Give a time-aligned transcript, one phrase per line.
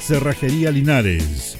[0.00, 1.59] Cerrajería Linares.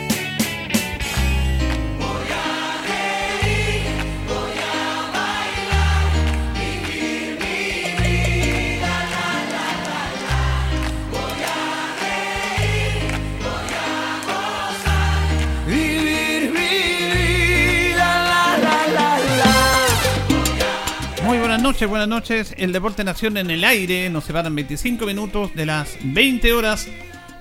[21.85, 22.53] Buenas noches.
[22.57, 24.09] El Deporte Nación en el aire.
[24.09, 26.87] Nos separan 25 minutos de las 20 horas.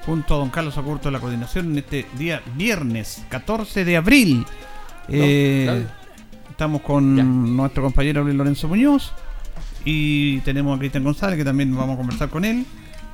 [0.07, 4.47] Junto a don Carlos Acurto de la coordinación en este día viernes 14 de abril.
[5.09, 5.85] Eh,
[6.49, 9.13] estamos con nuestro compañero Luis Lorenzo Muñoz.
[9.85, 12.65] Y tenemos a Cristian González, que también vamos a conversar con él.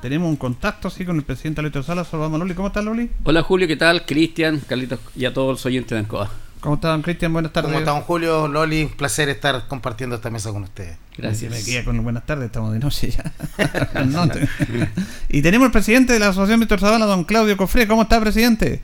[0.01, 2.07] Tenemos un contacto así con el presidente Alberto Salas.
[2.07, 2.53] Saludamos a Loli.
[2.53, 3.09] ¿Cómo estás, Loli?
[3.23, 3.67] Hola, Julio.
[3.67, 4.05] ¿Qué tal?
[4.05, 6.46] Cristian, Carlitos y a todos los oyentes de Ancoa.
[6.59, 7.33] ¿Cómo están, Cristian?
[7.33, 7.69] Buenas tardes.
[7.69, 8.47] ¿Cómo están, Julio?
[8.47, 10.97] Loli, un placer estar compartiendo esta mesa con ustedes.
[11.15, 11.51] Gracias.
[11.51, 13.31] Me queda con buenas tardes, estamos de noche ya.
[15.29, 17.87] y tenemos el presidente de la Asociación Víctor Zavala, don Claudio Cofré.
[17.87, 18.81] ¿Cómo está, presidente?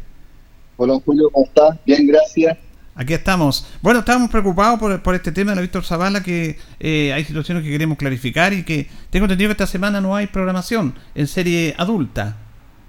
[0.77, 1.79] Hola, Julio, ¿cómo está?
[1.85, 2.57] Bien, gracias.
[2.95, 3.65] Aquí estamos.
[3.81, 7.71] Bueno, estábamos preocupados por, este tema de la Víctor Zavala, que eh, hay situaciones que
[7.71, 12.37] queremos clarificar y que tengo entendido que esta semana no hay programación en serie adulta.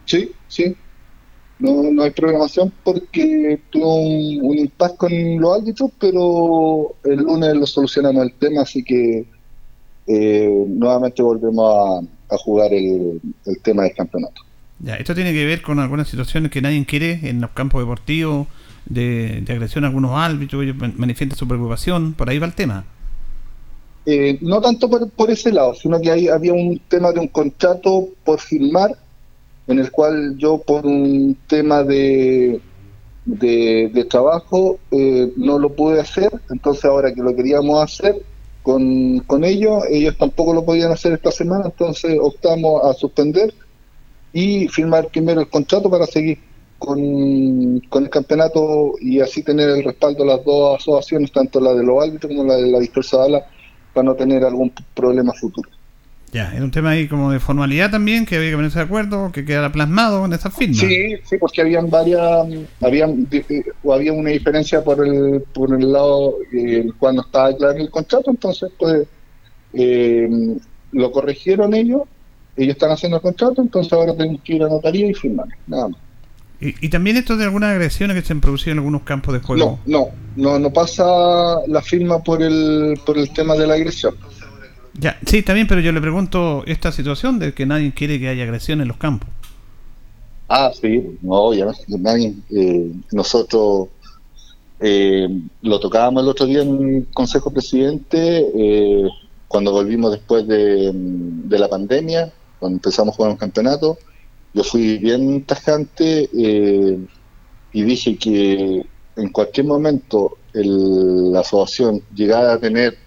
[0.05, 0.77] Sí, sí,
[1.59, 7.55] no, no hay programación porque tuvo un, un impasse con los árbitros, pero el lunes
[7.55, 9.27] lo solucionamos el tema, así que
[10.07, 13.21] eh, nuevamente volvemos a, jugar el,
[13.63, 14.43] tema del campeonato.
[14.81, 18.49] Ya, esto tiene que ver con algunas situaciones que nadie quiere en los campos deportivos,
[18.87, 22.85] de, agresión a algunos árbitros, ellos manifiestan su preocupación, por ahí va el tema.
[24.05, 27.29] Eh, no tanto por, por, ese lado, sino que hay, había un tema de un
[27.29, 28.91] contrato por firmar
[29.67, 32.61] en el cual yo por un tema de,
[33.25, 38.17] de, trabajo eh, no lo pude hacer, entonces ahora que lo queríamos hacer
[38.63, 43.55] con, con ellos, ellos tampoco lo podían hacer esta semana, entonces optamos a suspender
[44.33, 46.39] y firmar primero el contrato para seguir
[46.79, 51.73] con, con el campeonato y así tener el respaldo de las dos asociaciones, tanto la
[51.73, 53.19] de los árbitros como la de la dispersa
[53.93, 55.71] para no tener algún problema futuro.
[56.35, 59.31] Ya, era un tema ahí como de formalidad también, que había que ponerse de acuerdo,
[59.31, 60.75] que quedara plasmado en esa firma.
[60.75, 62.21] Sí, sí, porque habían varias,
[62.81, 67.89] habían, eh, había una diferencia por el, por el lado eh, cuando estaba claro el
[67.89, 69.07] contrato, entonces pues
[69.75, 70.29] eh,
[70.91, 72.03] lo corrigieron ellos,
[72.57, 75.91] ellos están haciendo el contrato, entonces ahora tenemos que ir a notaría y firmar, nada
[75.91, 76.01] más.
[76.61, 79.41] Y, y también esto de algunas agresiones que se han producido en algunos campos de
[79.41, 79.79] juego.
[79.87, 81.05] No, no, no, no pasa
[81.69, 84.17] la firma por el, por el tema de la agresión.
[84.95, 88.45] Ya, sí, también, pero yo le pregunto esta situación de que nadie quiere que haya
[88.45, 89.29] agresión en los campos.
[90.49, 91.67] Ah, sí, no, ya
[92.01, 92.35] nadie.
[92.51, 93.89] Eh, nosotros
[94.81, 95.29] eh,
[95.63, 98.19] lo tocábamos el otro día en el Consejo Presidente,
[98.57, 99.09] eh,
[99.49, 103.99] cuando volvimos después de, de la pandemia, cuando empezamos a jugar un campeonato.
[104.55, 106.99] Yo fui bien tajante eh,
[107.73, 108.83] y dije que
[109.17, 112.99] en cualquier momento el- la asociación llegara a tener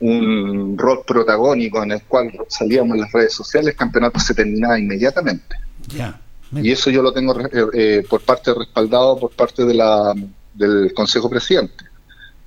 [0.00, 4.78] un rol protagónico en el cual salíamos en las redes sociales, el campeonato se terminaba
[4.78, 5.56] inmediatamente.
[5.88, 6.20] Ya.
[6.52, 10.14] Y eso yo lo tengo eh, eh, por parte respaldado por parte de la,
[10.54, 11.84] del Consejo Presidente.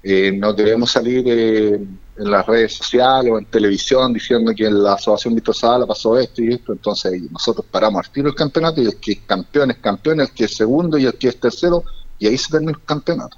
[0.01, 4.81] Eh, no debemos salir eh, en las redes sociales o en televisión diciendo que en
[4.81, 6.71] la asociación Víctor Sala pasó esto y esto.
[6.71, 10.31] Entonces nosotros paramos al tiro el campeonato y el que es campeón es campeón, el
[10.31, 11.83] que es segundo y el que es tercero,
[12.17, 13.37] y ahí se termina el campeonato.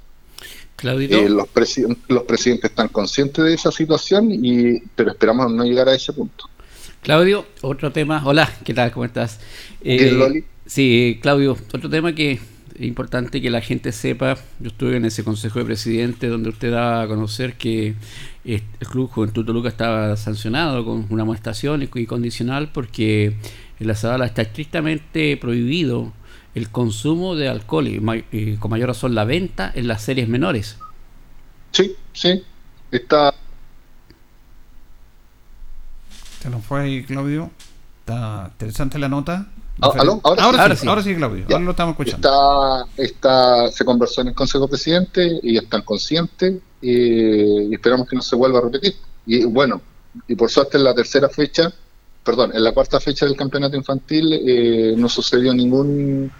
[0.82, 5.88] Eh, los, presi- los presidentes están conscientes de esa situación, y pero esperamos no llegar
[5.88, 6.48] a ese punto.
[7.02, 8.22] Claudio, otro tema.
[8.24, 8.92] Hola, ¿qué tal?
[8.92, 9.40] ¿Cómo estás?
[9.82, 10.44] Eh, Loli.
[10.66, 12.40] Sí, Claudio, otro tema que es
[12.80, 14.36] importante que la gente sepa.
[14.60, 17.94] Yo estuve en ese consejo de presidente donde usted daba a conocer que
[18.44, 23.34] el Club Juventud Toluca estaba sancionado con una amonestación y condicional porque
[23.78, 26.12] en la Zabala está estrictamente prohibido
[26.54, 30.28] el consumo de alcohol y, ma- y con mayor razón la venta en las series
[30.28, 30.76] menores.
[31.72, 32.42] Sí, sí.
[32.90, 33.34] Está
[36.40, 37.50] Se nos fue ahí, Claudio.
[38.00, 39.46] Está interesante la nota.
[39.80, 40.20] Ah, ¿aló?
[40.24, 40.56] Ahora Ahora, sí.
[40.56, 40.88] sí, Ahora sí.
[40.88, 41.46] ahora sí, Claudio.
[41.48, 41.54] Ya.
[41.54, 42.86] Ahora lo estamos escuchando.
[42.96, 48.16] Está, está, se conversó en el Consejo Presidente y están conscientes eh, y esperamos que
[48.16, 48.96] no se vuelva a repetir.
[49.24, 49.80] Y bueno,
[50.28, 51.72] y por suerte en la tercera fecha,
[52.24, 56.30] perdón, en la cuarta fecha del campeonato infantil eh, no sucedió ningún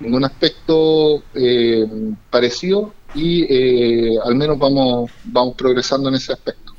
[0.00, 1.86] ningún aspecto eh,
[2.30, 6.74] parecido y eh, al menos vamos vamos progresando en ese aspecto.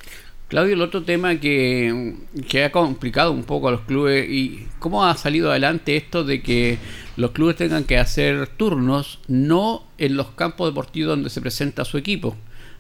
[0.47, 2.15] Claudio, el otro tema que,
[2.50, 6.41] que ha complicado un poco a los clubes y cómo ha salido adelante esto de
[6.41, 6.77] que
[7.15, 11.97] los clubes tengan que hacer turnos no en los campos deportivos donde se presenta su
[11.97, 12.35] equipo.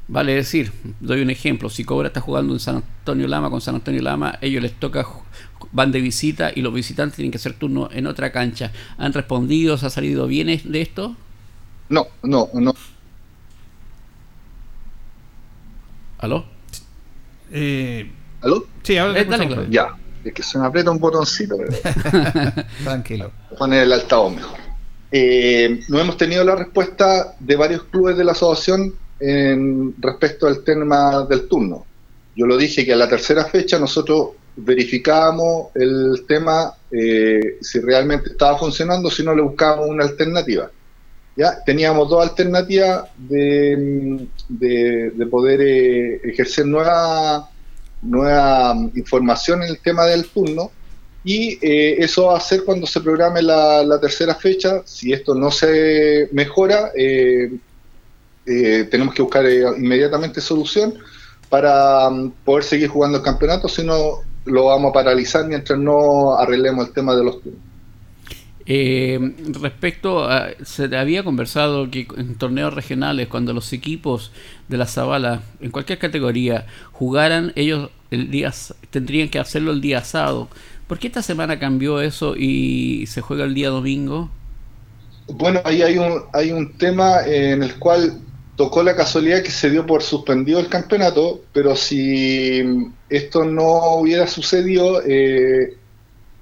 [0.09, 3.75] Vale decir, doy un ejemplo, si Cobra está jugando en San Antonio Lama con San
[3.75, 5.07] Antonio Lama, ellos les toca,
[5.71, 8.71] van de visita y los visitantes tienen que hacer turno en otra cancha.
[8.97, 9.77] ¿Han respondido?
[9.77, 11.15] ¿Se ha salido bien es- de esto?
[11.89, 12.73] No, no, no.
[16.19, 16.45] ¿Aló?
[17.51, 18.09] Eh,
[18.41, 18.65] ¿Aló?
[18.83, 21.55] sí, ahora Eh, dale, Ya, es que se me aprieta un botoncito.
[21.57, 21.71] pero-
[22.83, 23.31] Tranquilo.
[23.57, 24.59] poner el altavoz mejor.
[25.11, 30.63] Eh, no hemos tenido la respuesta de varios clubes de la asociación en respecto al
[30.63, 31.85] tema del turno.
[32.35, 38.31] Yo lo dije que a la tercera fecha nosotros verificábamos el tema eh, si realmente
[38.31, 40.69] estaba funcionando, si no le buscábamos una alternativa.
[41.35, 47.49] Ya teníamos dos alternativas de, de, de poder eh, ejercer nueva,
[48.01, 50.71] nueva información en el tema del turno
[51.23, 54.81] y eh, eso va a ser cuando se programe la, la tercera fecha.
[54.85, 57.51] Si esto no se mejora, eh,
[58.45, 60.95] eh, tenemos que buscar inmediatamente solución
[61.49, 66.35] para mm, poder seguir jugando el campeonato, si no lo vamos a paralizar mientras no
[66.35, 67.61] arreglemos el tema de los turnos.
[68.65, 69.19] Eh,
[69.59, 74.31] respecto a, se había conversado que en torneos regionales, cuando los equipos
[74.67, 78.53] de la Zabala, en cualquier categoría, jugaran, ellos el día
[78.89, 80.47] tendrían que hacerlo el día sábado.
[80.87, 84.29] ¿Por qué esta semana cambió eso y se juega el día domingo?
[85.27, 88.19] Bueno, ahí hay un, hay un tema en el cual
[88.61, 92.61] tocó la casualidad que se dio por suspendido el campeonato, pero si
[93.09, 95.77] esto no hubiera sucedido, eh,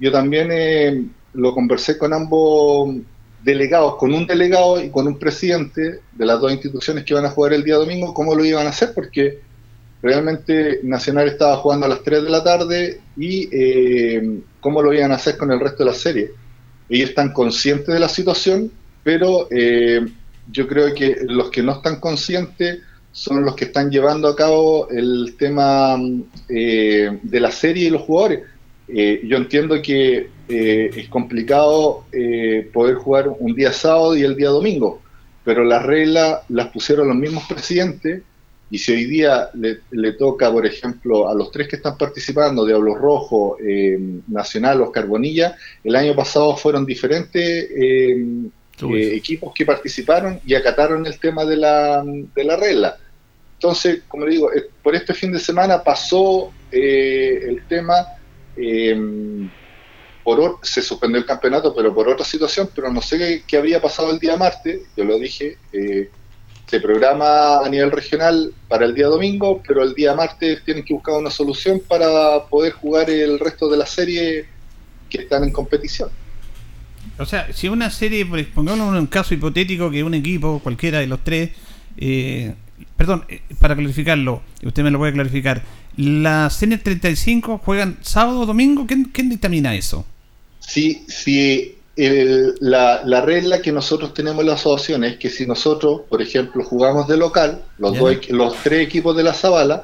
[0.02, 2.94] yo también eh, lo conversé con ambos
[3.42, 7.30] delegados, con un delegado y con un presidente de las dos instituciones que iban a
[7.30, 9.40] jugar el día domingo, cómo lo iban a hacer, porque
[10.02, 15.14] realmente Nacional estaba jugando a las 3 de la tarde y eh, cómo lo iban
[15.14, 16.32] a hacer con el resto de la serie.
[16.90, 18.70] Ellos están conscientes de la situación,
[19.06, 19.48] pero
[20.52, 22.80] yo creo que los que no están conscientes
[23.12, 25.98] son los que están llevando a cabo el tema
[26.48, 28.42] eh, de la serie y los jugadores.
[28.88, 34.36] Eh, yo entiendo que eh, es complicado eh, poder jugar un día sábado y el
[34.36, 35.02] día domingo,
[35.44, 38.24] pero las reglas las pusieron los mismos presidentes
[38.72, 42.66] y si hoy día le, le toca, por ejemplo, a los tres que están participando,
[42.66, 48.26] Diablo Rojo, eh, Nacional, Oscar Bonilla, el año pasado fueron diferentes eh.
[48.82, 52.98] Eh, equipos que participaron y acataron el tema de la, de la regla.
[53.54, 58.06] Entonces, como le digo, eh, por este fin de semana pasó eh, el tema
[58.56, 58.98] eh,
[60.24, 63.82] por, se suspendió el campeonato, pero por otra situación, pero no sé qué, qué había
[63.82, 66.10] pasado el día martes, yo lo dije, eh,
[66.68, 70.94] se programa a nivel regional para el día domingo, pero el día martes tienen que
[70.94, 74.46] buscar una solución para poder jugar el resto de la serie
[75.10, 76.10] que están en competición.
[77.18, 81.24] O sea, si una serie, en un caso hipotético que un equipo, cualquiera de los
[81.24, 81.52] tres,
[81.98, 82.54] eh,
[82.96, 85.62] perdón, eh, para clarificarlo, usted me lo puede clarificar,
[85.98, 88.86] ¿las series 35 juegan sábado o domingo?
[88.88, 90.06] ¿Quién, quién dictamina eso?
[90.60, 95.46] Si, si el- la, la regla que nosotros tenemos en la asociación es que si
[95.46, 99.84] nosotros, por ejemplo, jugamos de local, los, dos los tres equipos de la Zabala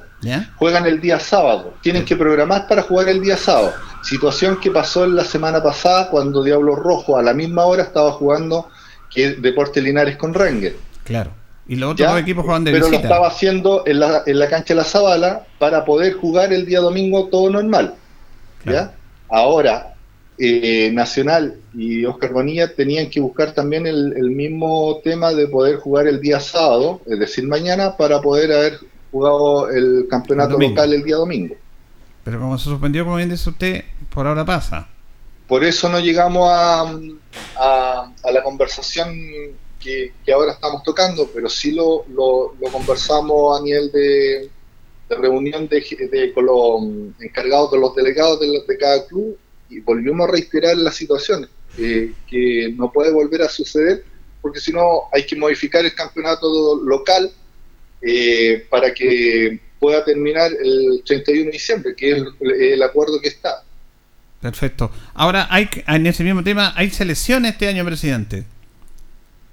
[0.58, 3.74] juegan el día sábado, tienen que programar para jugar el día sábado.
[4.06, 8.12] Situación que pasó en la semana pasada cuando Diablo Rojo a la misma hora estaba
[8.12, 8.70] jugando
[9.14, 10.76] que Deporte Linares con Ranger.
[11.04, 11.32] Claro.
[11.68, 12.12] Y los otros ¿ya?
[12.12, 14.84] dos equipos juegan de Pero lo estaba haciendo en la, en la cancha de la
[14.84, 17.96] Zabala para poder jugar el día domingo todo normal.
[18.64, 18.78] Claro.
[18.78, 18.96] ¿ya?
[19.28, 19.96] Ahora,
[20.38, 25.78] eh, Nacional y Oscar Bonilla tenían que buscar también el, el mismo tema de poder
[25.78, 28.80] jugar el día sábado, es decir, mañana, para poder haber
[29.12, 31.56] jugado el campeonato El local el día domingo.
[32.26, 34.90] Pero como se suspendió, como bien dice usted, por ahora pasa.
[35.48, 36.82] Por eso no llegamos a,
[37.56, 39.16] a- a la conversación
[39.80, 44.50] que, que ahora estamos tocando, pero sí lo, lo- lo conversamos a nivel de,
[45.08, 46.82] de reunión de, de- con los
[47.22, 49.38] encargados de los delegados de, de cada club
[49.70, 54.04] y volvimos a reiterar la situación, eh, que no puede volver a suceder,
[54.42, 57.32] porque si no hay que modificar el campeonato local
[58.02, 63.28] eh, para que pueda terminar el 31 de diciembre, que es el- el acuerdo que
[63.28, 63.64] está.
[64.42, 64.90] Perfecto.
[65.14, 68.46] Ahora, hay en ese mismo tema, ¿hay selecciones este año, presidente?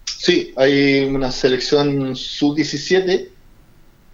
[0.07, 3.29] Sí, hay una selección sub-17,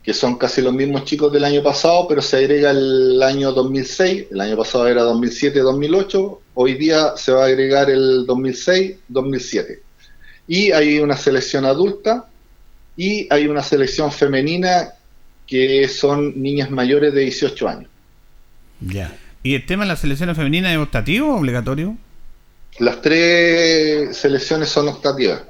[0.02, 4.26] que son casi los mismos chicos del año pasado, pero se agrega el año 2006,
[4.32, 9.80] el año pasado era 2007-2008, hoy día se va a agregar el 2006-2007.
[10.48, 12.28] Y hay una selección adulta
[12.96, 14.94] y hay una selección femenina
[15.48, 17.90] que son niñas mayores de 18 años.
[18.80, 19.16] Ya.
[19.42, 21.96] ¿Y el tema de las selecciones femeninas es optativo o obligatorio?
[22.78, 25.42] Las tres selecciones son optativas.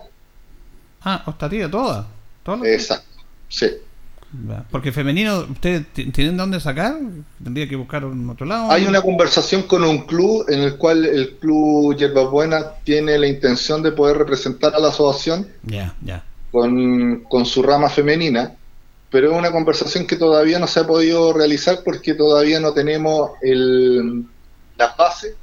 [1.02, 2.06] Ah, optativa todas.
[2.42, 3.06] Todas Exacto.
[3.48, 3.66] Sí.
[4.70, 6.96] Porque femenino, ¿ustedes ti- tienen dónde sacar?
[7.42, 8.70] Tendría que buscar otro lado.
[8.70, 13.26] Hay una conversación con un club en el cual el club Yerba Buena tiene la
[13.26, 15.48] intención de poder representar a la asociación
[16.52, 18.52] con, con su rama femenina,
[19.10, 23.32] pero es una conversación que todavía no se ha podido realizar porque todavía no tenemos
[23.42, 24.24] el,
[24.76, 25.34] las bases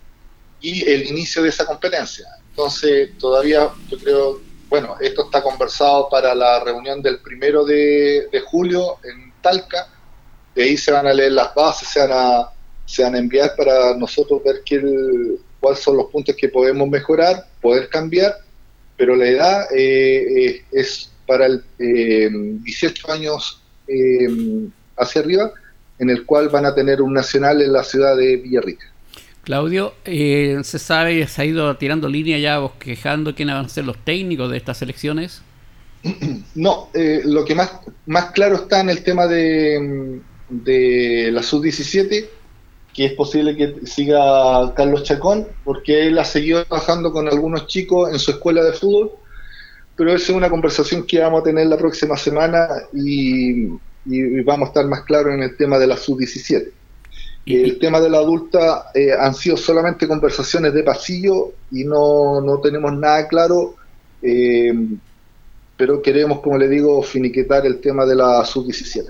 [0.62, 2.28] y el inicio de esa competencia.
[2.50, 8.98] Entonces, todavía yo creo, bueno, esto está conversado para la reunión del primero de, julio
[9.04, 9.90] en Talca,
[10.54, 12.50] de ahí se van a leer las bases, se van a,
[12.86, 14.82] se van a enviar para nosotros ver qué
[15.60, 18.36] cuáles son los puntos que podemos mejorar, poder cambiar,
[18.96, 24.28] pero la edad eh, eh, es para el eh, 18 años eh,
[24.98, 25.52] hacia arriba,
[26.00, 28.86] en el cual van a tener un nacional en la ciudad de Villarrica.
[29.46, 33.86] Claudio, eh, se sabe, se ha ido tirando línea ya bosquejando quiénes van a ser
[33.86, 35.42] los técnicos de estas elecciones.
[36.56, 37.72] No, eh, lo que más,
[38.06, 42.28] más claro está en el tema de, de la sub-17,
[42.94, 48.12] que es posible que siga Carlos Chacón, porque él ha seguido trabajando con algunos chicos
[48.12, 49.12] en su escuela de fútbol,
[49.96, 53.66] pero esa es una conversación que vamos a tener la próxima semana y,
[54.06, 56.70] y vamos a estar más claros en el tema de la sub-17.
[57.46, 62.42] Y- El tema de la adulta eh, han sido solamente conversaciones de pasillo y no,
[62.42, 63.76] no tenemos nada claro,
[64.22, 64.74] eh,
[65.78, 69.06] pero queremos, como le digo, finiquitar el tema de la sub-17.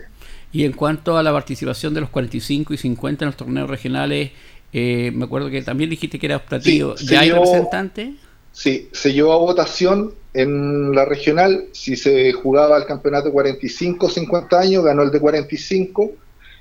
[0.51, 4.31] Y en cuanto a la participación de los 45 y 50 en los torneos regionales,
[4.73, 6.97] eh, me acuerdo que también dijiste que era optativo.
[6.97, 8.13] Sí, ¿Ya hay dio- representante?
[8.51, 14.09] Sí, se llevó a votación en la regional, si se jugaba el campeonato de 45
[14.09, 16.11] 50 años, ganó el de 45,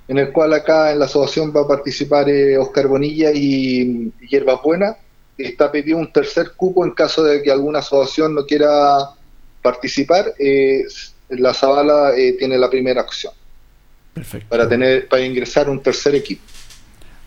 [0.08, 4.28] en el cual acá en la asociación va a participar eh, Oscar Bonilla y, y
[4.28, 4.96] Hierbas Buenas.
[5.36, 8.98] Está pedido un tercer cupo en caso de que alguna asociación no quiera
[9.60, 10.32] participar.
[10.38, 10.84] eh,
[11.30, 13.32] la Zabala eh, tiene la primera opción
[14.12, 14.48] Perfecto.
[14.48, 16.42] para tener para ingresar un tercer equipo.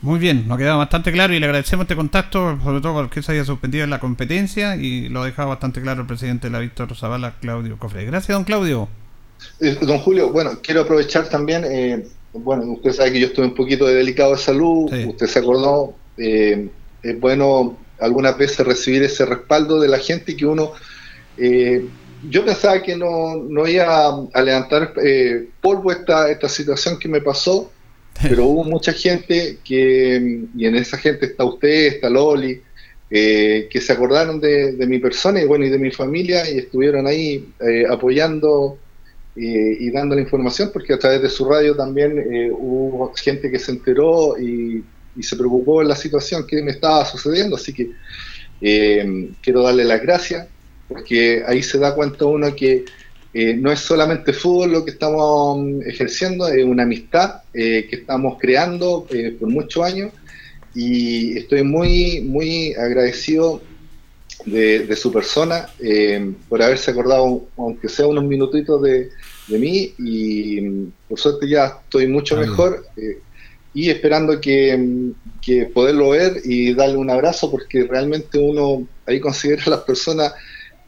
[0.02, 3.24] Muy bien, nos ha quedado bastante claro y le agradecemos este contacto, sobre todo porque
[3.24, 6.52] se haya suspendido en la competencia y lo ha dejado bastante claro el presidente de
[6.54, 8.06] la Víctor Zavala, Claudio Cofre.
[8.06, 8.88] Gracias, don Claudio.
[9.60, 13.56] Eh, Don Julio, bueno, quiero aprovechar también, eh, bueno, usted sabe que yo estuve un
[13.56, 15.06] poquito de delicado de salud, Sí.
[15.06, 16.70] usted se acordó, eh,
[17.04, 20.74] es bueno algunas veces recibir ese respaldo de la gente que uno,
[21.38, 21.86] eh,
[22.30, 27.22] yo pensaba que no, no iba a levantar eh, polvo esta, esta situación que me
[27.22, 27.72] pasó,
[28.22, 32.62] pero hubo mucha gente que, y en esa gente está usted, está Loli,
[33.10, 37.08] eh, que se acordaron de, mi persona y bueno, y de mi familia y estuvieron
[37.08, 38.78] ahí eh, apoyando
[39.36, 43.60] eh, y dando la información, porque a través de su radio también hubo gente que
[43.60, 44.84] se enteró y,
[45.16, 47.92] y, se preocupó en la situación que me estaba sucediendo, así que
[49.42, 50.48] quiero darle las gracias,
[50.88, 52.84] porque ahí se da cuenta uno que
[53.34, 59.06] no es solamente fútbol lo que estamos ejerciendo, es una amistad que estamos creando
[59.40, 60.12] por muchos años.
[60.74, 63.62] Y estoy muy, muy agradecido
[64.46, 69.10] de, su persona eh, por haberse acordado, aunque sea unos minutitos de,
[69.48, 70.62] mí, y
[71.08, 73.20] por suerte ya estoy mucho mejor eh,
[73.74, 79.64] y esperando que, que, poderlo ver y darle un abrazo, porque realmente uno ahí considera
[79.68, 80.34] a las personas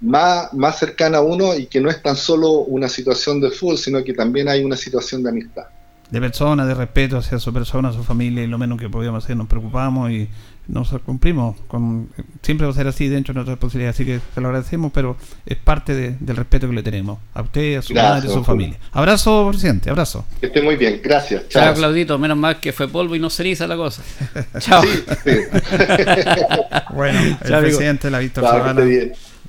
[0.01, 3.77] más, más cercanas a uno y que no es tan solo una situación de fútbol,
[3.77, 5.65] sino que también hay una situación de amistad
[6.10, 9.38] de persona, de respeto hacia su persona, su familia, y lo menos que podíamos hacer,
[9.38, 10.27] nos preocupamos y
[10.68, 11.56] nos cumplimos.
[11.68, 12.10] Con,
[12.41, 15.18] siempre va a ser así dentro de nuestras posibilidades, así que se lo agradecemos, pero
[15.46, 18.77] es parte del respeto que le tenemos a usted, a su madre, a su familia.
[18.91, 20.25] Abrazo, presidente, abrazo.
[20.39, 21.48] Que esté muy bien, gracias.
[21.50, 24.01] Chao, Claudito, menos mal que fue polvo y no ceriza la cosa.
[24.60, 24.82] Chao.
[26.94, 28.46] bueno, el presidente la Víctor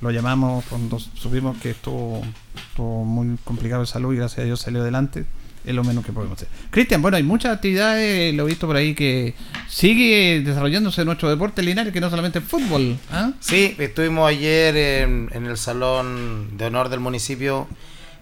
[0.01, 2.21] lo llamamos cuando supimos que estuvo,
[2.69, 5.25] estuvo muy complicado de salud y gracias a Dios salió adelante
[5.65, 6.47] es lo menos que podemos hacer.
[6.69, 9.35] Cristian, bueno, hay muchas actividades, lo he visto por ahí, que
[9.67, 12.97] sigue desarrollándose nuestro deporte lineal, que no solamente fútbol.
[13.11, 13.31] ¿ah?
[13.39, 17.67] Sí, estuvimos ayer en, el Salón de Honor del municipio,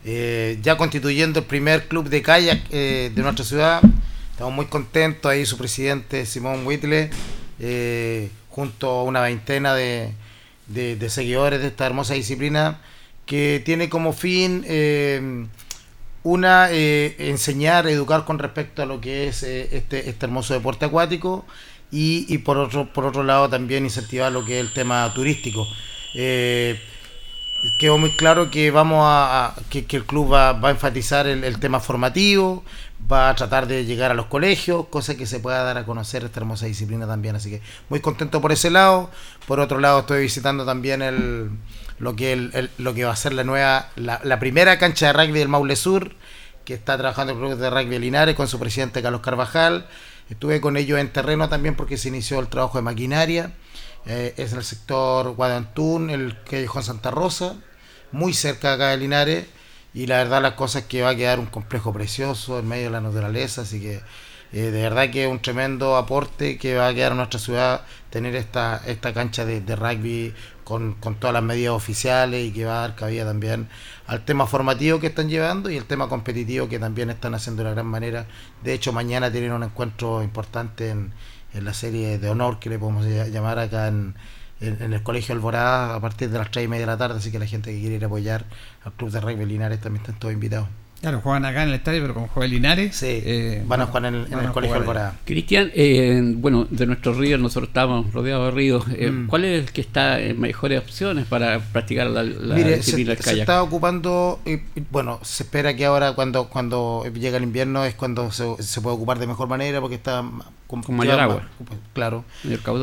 [0.03, 3.81] eh, ya constituyendo el primer club de kayak eh, de nuestra ciudad.
[4.31, 7.09] Estamos muy contentos, ahí su presidente Simón Whitley,
[7.59, 10.11] eh, junto a una veintena de,
[10.69, 12.79] de, seguidores de esta hermosa disciplina,
[13.25, 14.63] que tiene como fin
[16.23, 20.85] una, eh, enseñar, educar con respecto a lo que es eh, este, este hermoso deporte
[20.85, 21.45] acuático
[21.91, 25.65] y, y, por, otro, por otro lado también incentivar lo que es el tema turístico.
[26.15, 26.79] Eh,
[27.79, 31.79] quedó muy claro que vamos a, que, el club va, va a enfatizar el, tema
[31.79, 32.63] formativo,
[33.11, 36.23] va a tratar de llegar a los colegios, cosa que se pueda dar a conocer
[36.23, 37.35] esta hermosa disciplina también.
[37.35, 39.09] Así que muy contento por ese lado.
[39.49, 41.49] Por otro lado, estoy visitando también el,
[41.97, 45.47] lo que, lo que va a ser la nueva, la, primera cancha de rugby del
[45.47, 46.11] Maule Sur,
[46.65, 49.87] que está trabajando el club de rugby de Linares con su presidente Carlos Carvajal.
[50.29, 53.53] Estuve con ellos en terreno también porque se inició el trabajo de maquinaria.
[54.05, 57.55] Eh, es en el sector Guadantún, el en Santa Rosa,
[58.11, 59.47] muy cerca acá de Linares.
[59.95, 62.91] Y la verdad, las cosas que va a quedar un complejo precioso en medio de
[62.91, 63.63] la naturaleza.
[63.63, 63.99] Así que
[64.51, 67.81] eh, de verdad que es un tremendo aporte que va a quedar a nuestra ciudad
[68.09, 70.33] tener esta, esta cancha de, rugby
[70.63, 73.67] con, con, todas las medidas oficiales y que va a dar cabida también
[74.07, 77.69] al tema formativo que están llevando y el tema competitivo que también están haciendo de
[77.69, 78.25] una gran manera.
[78.63, 81.13] De hecho, mañana tienen un encuentro importante en,
[81.53, 84.15] en la serie de honor que le podemos llamar acá en,
[84.61, 87.31] en, el Colegio Alborada a partir de las 3 y media de la tarde, así
[87.31, 88.45] que la gente que quiere ir a apoyar
[88.83, 90.67] al Club de Rugby Linares también están todos invitados.
[91.01, 92.93] Claro, juegan acá en el estadio, pero como juega Linares.
[92.93, 95.15] Sí, eh, van a jugar en el, Colegio Alborada.
[95.23, 98.85] Cristian, eh, bueno, de nuestros ríos, nosotros estamos rodeados de ríos.
[98.97, 99.27] Eh, mm.
[99.27, 103.39] ¿Cuál es el que está en mejores opciones para practicar la, la Mire, se, se,
[103.39, 104.41] está ocupando,
[104.91, 108.97] bueno, se espera que ahora cuando cuando llega el invierno es cuando se, se puede
[108.97, 110.25] ocupar de mejor manera porque está
[110.67, 111.43] con, mayor agua.
[111.93, 112.25] claro.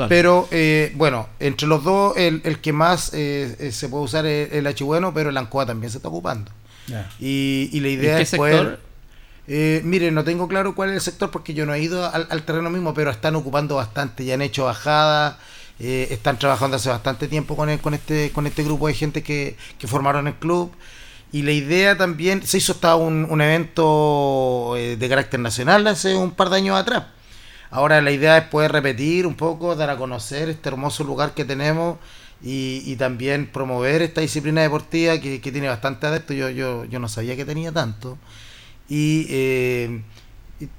[0.09, 0.49] Pero,
[0.95, 5.13] bueno, entre los dos, el, el que más se puede usar es el H bueno,
[5.13, 6.51] pero el ANCOA también se está ocupando.
[7.21, 8.81] Y, la idea es poder...
[9.49, 12.43] Eh, mire, no tengo claro cuál es el sector porque yo no he ido al,
[12.43, 15.37] terreno mismo, pero están ocupando bastante, ya han hecho bajadas,
[15.79, 19.57] eh, están trabajando hace bastante tiempo con, con, este, con este grupo de gente que,
[19.87, 20.73] formaron el club.
[21.33, 26.15] Y la idea también, se hizo hasta un, un evento eh, de carácter nacional hace
[26.15, 27.05] un par de años atrás.
[27.71, 31.45] Ahora la idea es poder repetir un poco, dar a conocer este hermoso lugar que
[31.45, 31.99] tenemos
[32.49, 36.33] y, también promover esta disciplina deportiva que, tiene bastante adepto.
[36.33, 38.19] Yo, yo, yo no sabía que tenía tanto.
[38.89, 40.03] Y, eh,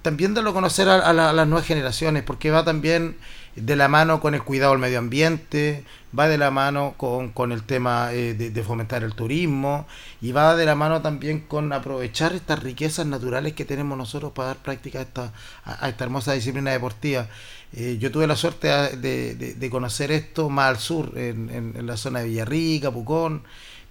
[0.01, 3.17] también darlo a conocer a, las nuevas generaciones, porque va también
[3.56, 5.84] de la mano con el cuidado del medio ambiente,
[6.17, 9.88] va de la mano con, con el tema eh, de, fomentar el turismo
[10.21, 14.49] y va de la mano también con aprovechar estas riquezas naturales que tenemos nosotros para
[14.49, 15.34] dar práctica a esta,
[15.65, 17.27] a esta hermosa disciplina deportiva.
[17.73, 22.27] Eh, yo tuve la suerte de, conocer esto más al sur, en, la zona de
[22.30, 23.43] Villarrica, Pucón.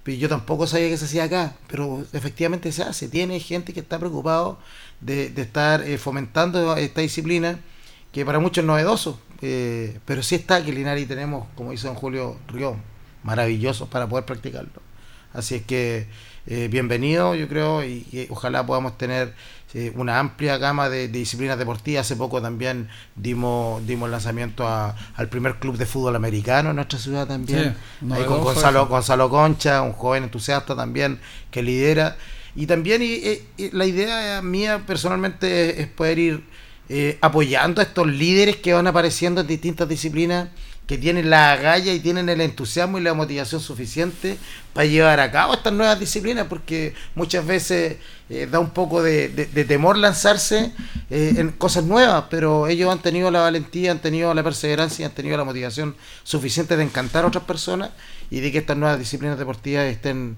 [0.03, 3.09] Pero yo tampoco sabía que se hacía acá, pero efectivamente se hace.
[3.09, 4.59] Tiene gente que está preocupado
[5.01, 7.59] de, estar eh, fomentando esta disciplina,
[8.13, 11.97] que para muchos es novedoso, eh, pero sí está que Linari tenemos, como dice don
[11.97, 12.77] Julio Río,
[13.25, 14.81] maravillosos para poder practicarlo.
[15.33, 16.07] Así es que
[16.71, 19.35] bienvenido, yo creo, y, y ojalá podamos tener
[19.79, 22.07] eh, una amplia gama de, de disciplinas deportivas.
[22.07, 26.99] Hace poco también dimos dimos lanzamiento a- al primer club de fútbol americano en nuestra
[26.99, 27.77] ciudad también.
[28.01, 28.87] Sí, Ahí con Gonzalo.
[28.87, 31.19] Gonzalo Concha, un joven entusiasta también
[31.51, 32.17] que lidera.
[32.55, 33.21] Y también y-
[33.59, 36.45] y la idea mía personalmente es, es poder ir
[36.89, 40.49] eh, apoyando a estos líderes que van apareciendo en distintas disciplinas
[40.87, 44.39] que tienen la agalla y tienen el entusiasmo y la motivación suficiente
[44.73, 47.97] para llevar a cabo estas nuevas disciplinas, porque muchas veces
[48.29, 49.29] eh, da un poco de,
[49.69, 50.73] temor lanzarse
[51.11, 55.13] eh, en cosas nuevas, pero ellos han tenido la valentía, han tenido la perseverancia han
[55.13, 57.91] tenido la motivación suficiente de encantar a otras personas
[58.31, 60.37] y de que estas nuevas disciplinas deportivas estén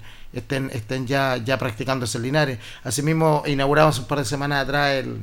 [1.07, 2.59] ya ya practicándose en Linares.
[2.83, 5.17] Asimismo, inauguramos un par de semanas atrás el,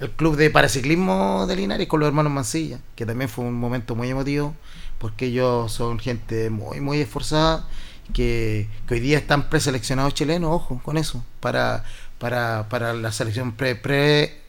[0.00, 3.94] el club de paraciclismo de Linares con los hermanos Mancilla, que también fue un momento
[3.94, 4.54] muy emotivo,
[4.98, 7.66] porque ellos son gente muy, muy esforzada,
[8.12, 11.84] que, que hoy día están preseleccionados chilenos, ojo, con eso, para,
[12.18, 14.40] para, para la selección pre, pre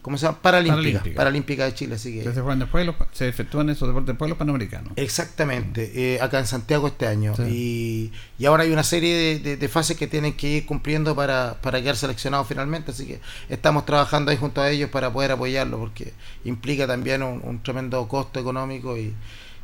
[0.00, 0.38] ¿cómo se llama?
[0.42, 1.16] Paralímpica, Paralímpica.
[1.16, 2.22] Paralímpica de Chile, así que...
[2.28, 4.92] Desde cuando después los- se efectúan esos deportes después los panamericanos.
[4.96, 7.36] Exactamente, eh, acá en Santiago este año.
[7.36, 7.42] Sí.
[7.48, 11.14] Y, y ahora hay una serie de, de- de fases que tienen que ir cumpliendo
[11.14, 15.30] para, para quedar seleccionados finalmente, así que estamos trabajando ahí junto a ellos para poder
[15.30, 16.12] apoyarlo, porque
[16.44, 19.14] implica también un, un tremendo costo económico y,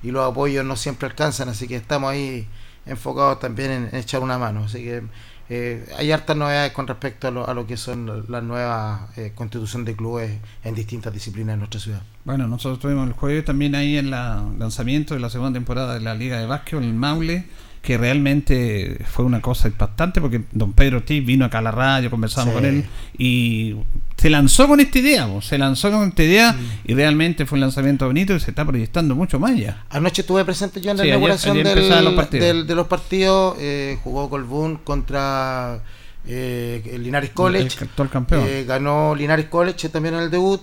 [0.04, 2.46] y los apoyos no siempre alcanzan, así que estamos ahí
[2.88, 4.64] enfocados también en, en echar una mano.
[4.64, 5.02] Así que
[5.50, 9.32] eh, hay hartas novedades con respecto a lo, a lo que son las nuevas eh,
[9.34, 10.30] constitución de clubes
[10.64, 12.02] en distintas disciplinas de nuestra ciudad.
[12.24, 14.10] Bueno, nosotros tuvimos el jueves también ahí en el
[14.58, 17.46] lanzamiento de la segunda temporada de la Liga de Básquetbol en Maule,
[17.80, 22.10] que realmente fue una cosa impactante porque don Pedro Ortiz vino acá a la radio,
[22.10, 22.54] conversamos Sí.
[22.60, 22.84] con él
[23.16, 23.76] y
[24.18, 27.60] se lanzó con esta idea, vos, se lanzó con esta idea y realmente fue un
[27.60, 29.84] lanzamiento bonito y se está proyectando mucho más ya.
[29.90, 32.86] Anoche estuve presente yo en la Sí, ayer- inauguración ayer del- los del- de los
[32.88, 33.56] partidos.
[33.60, 35.80] eh, jugó Colbún contra
[36.26, 37.76] eh, el Linares College.
[37.80, 38.44] El actual campeón.
[38.46, 40.60] Eh, ganó Linares College también en el debut.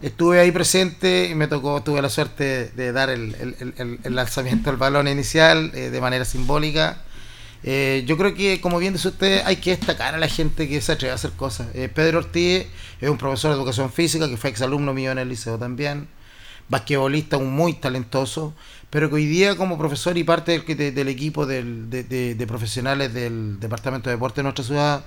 [0.00, 3.98] Estuve ahí presente y me tocó, tuve la suerte de dar el, el- el- el-
[4.04, 7.02] el lanzamiento del balón inicial eh, de manera simbólica.
[7.64, 10.80] Eh, yo creo que, como bien dice usted, hay que destacar a la gente que
[10.80, 11.68] se atreve a hacer cosas.
[11.74, 12.66] Eh, Pedro Ortiz
[13.00, 16.08] es un profesor de educación física que fue exalumno mío en el liceo también
[16.70, 18.54] basquetbolista, un muy talentoso,
[18.90, 23.14] pero que hoy día como profesor y parte del, de- del equipo de- de profesionales
[23.14, 25.04] del Departamento de Deporte de nuestra ciudad,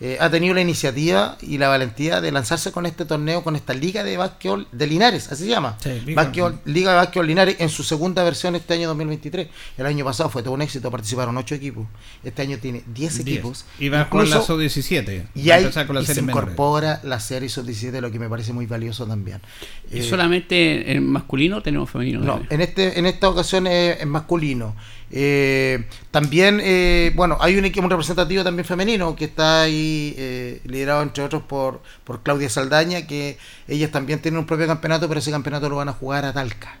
[0.00, 3.72] eh, ha tenido la iniciativa y la valentía de lanzarse con este torneo, con esta
[3.72, 5.76] Liga de Básquetbol de Linares, así se llama.
[5.82, 9.48] Sí, Liga- Básquetbol- Liga de Básquetbol Linares en su segunda versión este año 2023.
[9.78, 11.86] El año pasado fue todo un éxito, participaron ocho equipos.
[12.22, 13.20] Este año tiene 10 Diez.
[13.20, 13.64] equipos.
[13.78, 15.26] Y va a jugar la Incluso- sub-17.
[15.34, 16.44] y, hay, con las y se menores.
[16.44, 19.40] incorpora la serie sub-17, lo que me parece muy valioso también.
[19.90, 22.20] ¿Y Eh, solamente en masculino o tenemos femenino?
[22.20, 24.74] no, en este en esta ocasión es, es masculino.
[25.18, 31.00] Eh, también, eh, bueno, hay un equipo representativo también femenino que está ahí eh, liderado
[31.02, 35.30] entre otros por, por Claudia Saldaña, que ellas también tienen un propio campeonato, pero ese
[35.30, 36.76] campeonato lo van a jugar a Talca,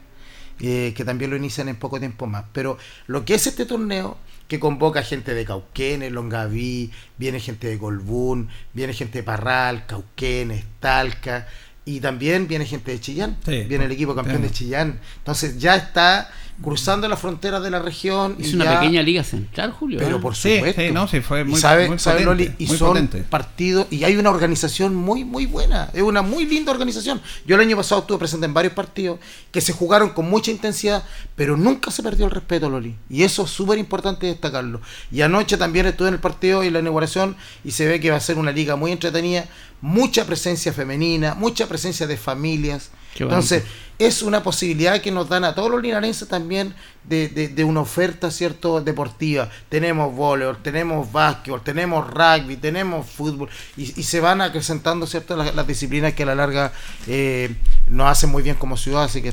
[0.60, 2.44] eh, que también lo inician en poco tiempo más.
[2.52, 4.18] Pero lo que es este torneo,
[4.48, 10.62] que convoca gente de Cauquenes, Longaví, viene gente de Colbún, viene gente de Parral, Cauquenes,
[10.78, 11.48] Talca,
[11.86, 13.62] y también viene gente de Chillán, Sí.
[13.62, 15.00] viene el equipo campeón de Chillán.
[15.18, 16.28] Entonces ya está
[16.62, 18.36] cruzando las fronteras de la región.
[18.40, 19.98] Es y una ya- pequeña liga central, Julio.
[19.98, 20.20] Pero ¿eh?
[20.20, 20.80] por Sí, supuesto.
[20.82, 23.18] sí, no, sí, fue muy- y sabe, muy sabe, potente, Loli, y muy son potente.
[23.28, 25.90] partidos, y hay una organización muy, muy buena.
[25.92, 27.20] Es una muy linda organización.
[27.46, 29.18] Yo el año pasado estuve presente en varios partidos
[29.52, 32.96] que se jugaron con mucha intensidad, pero nunca se perdió el respeto, Loli.
[33.10, 34.80] Y eso es súper importante destacarlo.
[35.12, 38.16] Y anoche también estuve en el partido y la inauguración, y se ve que va
[38.16, 39.46] a ser una liga muy entretenida,
[39.82, 42.90] mucha presencia femenina, mucha presencia de familias.
[43.24, 43.64] Entonces,
[43.98, 46.74] es una posibilidad que nos dan a todos los linarenses también
[47.04, 49.48] de, de- una oferta cierto deportiva.
[49.70, 56.12] Tenemos voleibol, tenemos básquetbol, tenemos rugby, tenemos fútbol y, se van acrecentando cierto las, disciplinas
[56.14, 56.72] que a la larga
[57.06, 57.54] eh,
[57.88, 59.04] nos hacen muy bien como ciudad.
[59.04, 59.32] Así que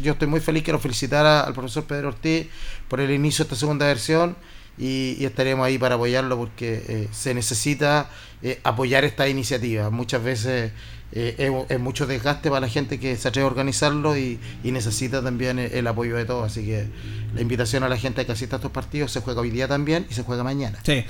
[0.00, 2.46] yo estoy muy feliz, quiero felicitar a- al profesor Pedro Ortiz
[2.88, 4.36] por el inicio de esta segunda versión
[4.78, 8.08] y, y estaremos ahí para apoyarlo porque eh, se necesita
[8.42, 9.90] eh, apoyar esta iniciativa.
[9.90, 10.70] Muchas veces
[11.12, 14.72] eh, es, es mucho desgaste para la gente que se atreve a organizarlo y, y
[14.72, 16.50] necesita también el, el apoyo de todos.
[16.50, 16.86] Así que
[17.34, 20.06] la invitación a la gente que asista a estos partidos se juega hoy día también
[20.10, 20.78] y se juega mañana.
[20.84, 21.06] Sí, eh,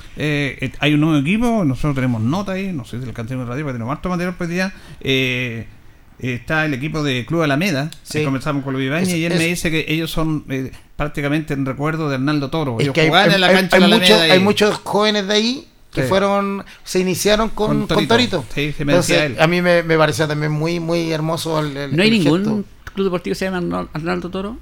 [0.61, 3.47] eh, hay un nuevo equipo, nosotros tenemos nota ahí, no sé si el cantino de
[3.47, 4.73] radio, porque tenemos harto material día.
[5.01, 5.67] Eh,
[6.19, 8.19] está el equipo de Club Alameda, Sí.
[8.19, 11.53] que comenzamos con Luis Ibañez, y él es- me dice que ellos son eh, prácticamente
[11.55, 12.77] en recuerdo de Arnaldo Toro.
[12.79, 13.77] Es Ellos que hay, en la hay- cancha
[14.41, 16.09] muchos jóvenes de ahí que Sí.
[16.09, 18.39] fueron se iniciaron con, Con con Torito.
[18.39, 18.45] Torito.
[18.55, 19.43] Sí, se me decía Entonces, él.
[19.43, 22.39] a mí me, me parecía también muy muy hermoso el, el- ¿No hay el ningún
[22.45, 22.65] gesto.
[22.95, 24.57] club deportivo que se llama Arnaldo Toro?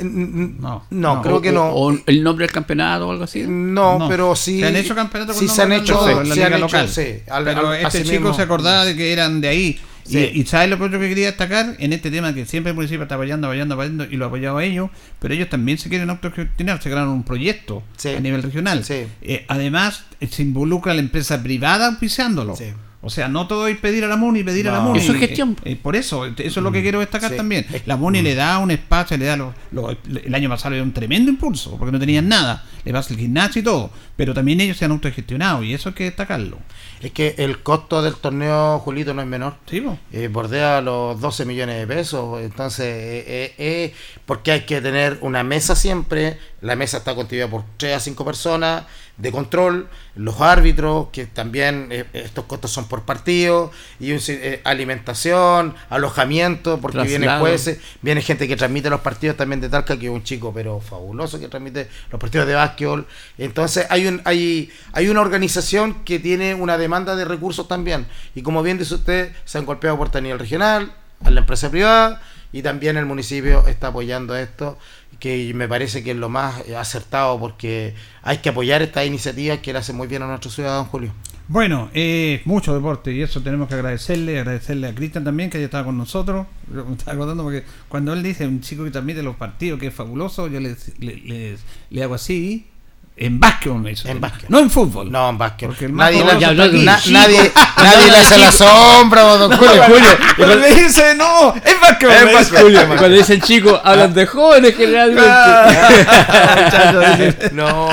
[0.00, 1.68] No, no, creo que no.
[1.70, 3.44] O, el nombre del campeonato o algo así.
[3.48, 4.60] No, pero sí.
[4.60, 6.88] Se han hecho campeonatos sí, se han hecho, en la liga local.
[6.88, 9.80] sí, pero este chico se acordaba de que eran de ahí.
[10.12, 11.76] Y, y ¿sabes lo otro que quería destacar?
[11.78, 14.58] En este tema que siempre el municipio está apoyando, apoyando, apoyando y lo ha apoyado
[14.58, 18.84] a ellos, pero ellos también se quieren autogestionar, se crearon un proyecto a nivel regional.
[19.22, 22.56] Eh, además, se involucra la empresa privada auspiciándolo.
[23.04, 25.00] O sea, no todo es pedir a la MUNI, pedir a la MUNI.
[25.00, 25.56] Eso es gestión.
[25.64, 26.82] Eh, por eso, eso es lo que mm.
[26.82, 27.66] quiero destacar también.
[27.84, 31.28] La MUNI le da un espacio, le da el año pasado le dio un tremendo
[31.28, 32.64] impulso, porque no tenían nada.
[32.84, 33.90] Le vas el gimnasio y todo.
[34.14, 36.58] Pero también ellos se han autogestionado y eso hay que destacarlo.
[37.00, 39.56] Es que el costo del torneo, Julito, no es menor.
[39.68, 42.40] Sí, eh, bordea los 12 millones de pesos.
[42.40, 43.94] Entonces, eh, eh,
[44.26, 46.38] porque hay que tener una mesa siempre.
[46.60, 48.84] La mesa está constituida por 3 a 5 personas
[49.22, 55.76] de control, los árbitros, que también eh, estos costos son por partido, y eh, alimentación,
[55.90, 60.12] alojamiento, porque viene jueces, viene gente que transmite los partidos también de Talca, que es
[60.12, 63.06] un chico pero fabuloso que transmite los partidos de básquetbol.
[63.38, 68.42] Entonces hay, un, hay, hay una organización que tiene una demanda de recursos también, y
[68.42, 70.92] como bien dice usted, se han golpeado por nivel regional,
[71.24, 74.78] a la empresa privada, y también el municipio está apoyando esto
[75.22, 79.72] que me parece que es lo más acertado porque hay que apoyar estas iniciativas que
[79.72, 81.12] le hacen muy bien a nuestro ciudadano Julio.
[81.46, 85.66] Bueno, eh, mucho deporte y eso tenemos que agradecerle, agradecerle a Cristian también que haya
[85.66, 86.48] estado con nosotros.
[86.66, 89.94] Me estaba contando porque cuando él dice un chico que transmite los partidos que es
[89.94, 92.71] fabuloso, yo le, le hago así
[93.14, 94.08] en básquetbol eso.
[94.08, 94.48] En básquet.
[94.48, 95.12] No en fútbol.
[95.12, 95.76] No, en básquetbol.
[95.94, 99.84] Nadie, le, nadie, nadie le hace la sombra, don Julio.
[99.84, 100.56] Julio.
[100.56, 102.96] le dice, no, es básquetbol.
[102.96, 105.22] Cuando dicen chicos, hablan de jóvenes generalmente.
[107.52, 107.90] no,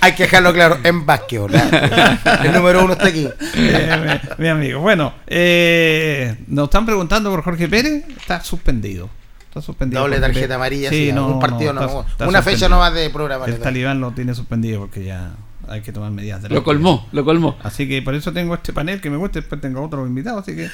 [0.00, 1.54] hay que dejarlo claro, en básquetbol.
[1.54, 2.18] ¿eh?
[2.44, 3.26] El número uno está aquí.
[3.54, 4.80] Eh, mi, amigo.
[4.80, 8.04] Bueno, eh, nos están preguntando por Jorge Pérez.
[8.16, 9.08] Está suspendido.
[9.52, 10.00] Está suspendido.
[10.00, 13.44] Doble tarjeta amarilla, sí, no, un partido no, una fecha no más de programa.
[13.44, 15.34] El talibán lo tiene suspendido porque ya
[15.68, 16.40] hay que tomar medidas.
[16.40, 17.58] De lo colmó, lo colmó.
[17.62, 20.56] Así que por eso tengo este panel que me gusta, después tengo otro invitado, así
[20.56, 20.70] que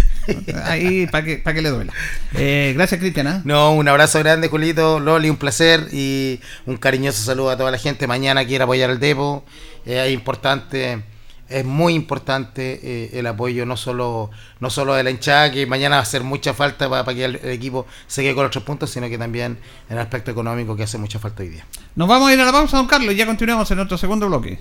[0.64, 1.92] ahí para que, para que le duela.
[2.32, 3.26] Eh, gracias, Cristian.
[3.26, 3.42] ¿ah?
[3.44, 7.78] No, un abrazo grande, Julito, Loli, un placer y un cariñoso saludo a toda la
[7.78, 8.06] gente.
[8.06, 9.44] Mañana quiere apoyar al Depo,
[9.84, 11.02] es importante
[11.48, 14.30] es muy importante eh, el apoyo no solo
[14.60, 17.36] no solo de la hinchada que mañana va a hacer mucha falta para, que el,
[17.36, 20.84] equipo se quede con los tres puntos sino que también en el aspecto económico que
[20.84, 21.66] hace mucha falta hoy día.
[21.94, 24.26] Nos vamos a ir a la pausa don Carlos y ya continuamos en nuestro segundo
[24.26, 24.60] bloque.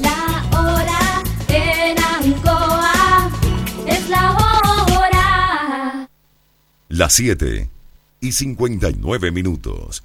[0.00, 3.30] La hora en Ancoa
[3.86, 6.08] es la hora.
[6.88, 7.68] Las 7
[8.20, 10.04] y 59 minutos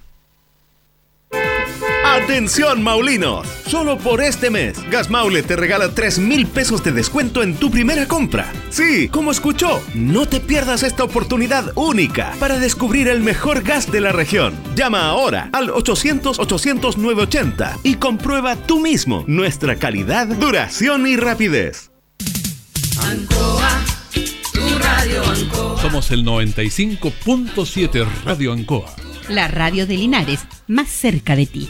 [2.27, 7.41] Atención Maulinos, solo por este mes, Gas Maule te regala 3 mil pesos de descuento
[7.41, 8.51] en tu primera compra.
[8.69, 14.01] Sí, como escuchó, no te pierdas esta oportunidad única para descubrir el mejor gas de
[14.01, 14.53] la región.
[14.75, 21.91] Llama ahora al 800-800-980 y comprueba tú mismo nuestra calidad, duración y rapidez.
[22.99, 23.69] Ancoa,
[24.53, 25.81] tu radio Ancoa.
[25.81, 28.93] Somos el 95.7 Radio Ancoa.
[29.29, 31.69] La radio de Linares, más cerca de ti.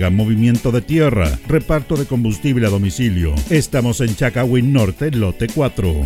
[0.09, 3.35] movimiento de tierra, reparto de combustible a domicilio.
[3.49, 6.05] Estamos en Chacawin Norte, lote 4.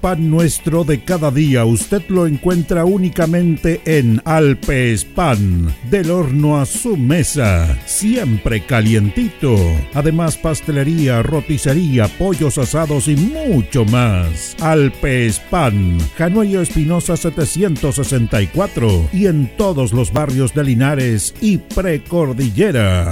[0.01, 6.65] pan nuestro de cada día usted lo encuentra únicamente en Alpes Pan, del horno a
[6.65, 9.55] su mesa, siempre calientito.
[9.93, 14.55] Además pastelería, roticería, pollos asados y mucho más.
[14.59, 15.97] Alpes Pan,
[16.61, 23.11] Espinosa 764 y en todos los barrios de Linares y Precordillera.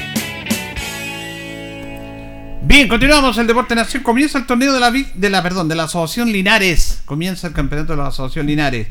[2.63, 4.03] Bien, continuamos el Deporte Nación.
[4.03, 7.01] Comienza el torneo de la, de la, perdón, de la Asociación Linares.
[7.05, 8.87] Comienza el campeonato de la Asociación Linares.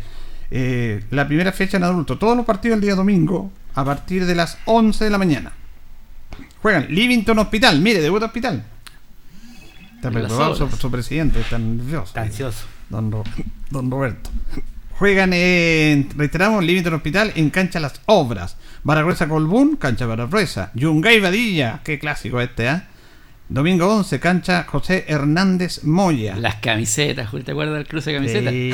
[0.51, 2.19] Eh, la primera fecha en adulto.
[2.19, 5.53] Todos los partidos el día domingo a partir de las 11 de la mañana.
[6.63, 7.81] Juegan Livington Hospital.
[7.81, 8.65] Mire, debuta Hospital.
[9.97, 11.41] Está preocupado su, presidente.
[11.41, 12.07] Está nervioso.
[12.07, 12.67] Está ansioso.
[12.89, 13.25] Don, Ro-
[13.71, 14.31] don Roberto.
[14.99, 18.57] Juegan en, reiteramos, Livington Hospital en cancha Las Obras.
[18.83, 20.73] Baragruesa Colbún, cancha Baragruesa.
[20.75, 22.89] Yungay Badilla, qué clásico este, ¿ah?
[23.53, 26.37] Domingo 11, cancha José Hernández Moya.
[26.37, 28.53] Las camisetas, Julio, ¿te acuerdas del cruce de camisetas?
[28.53, 28.73] Sí,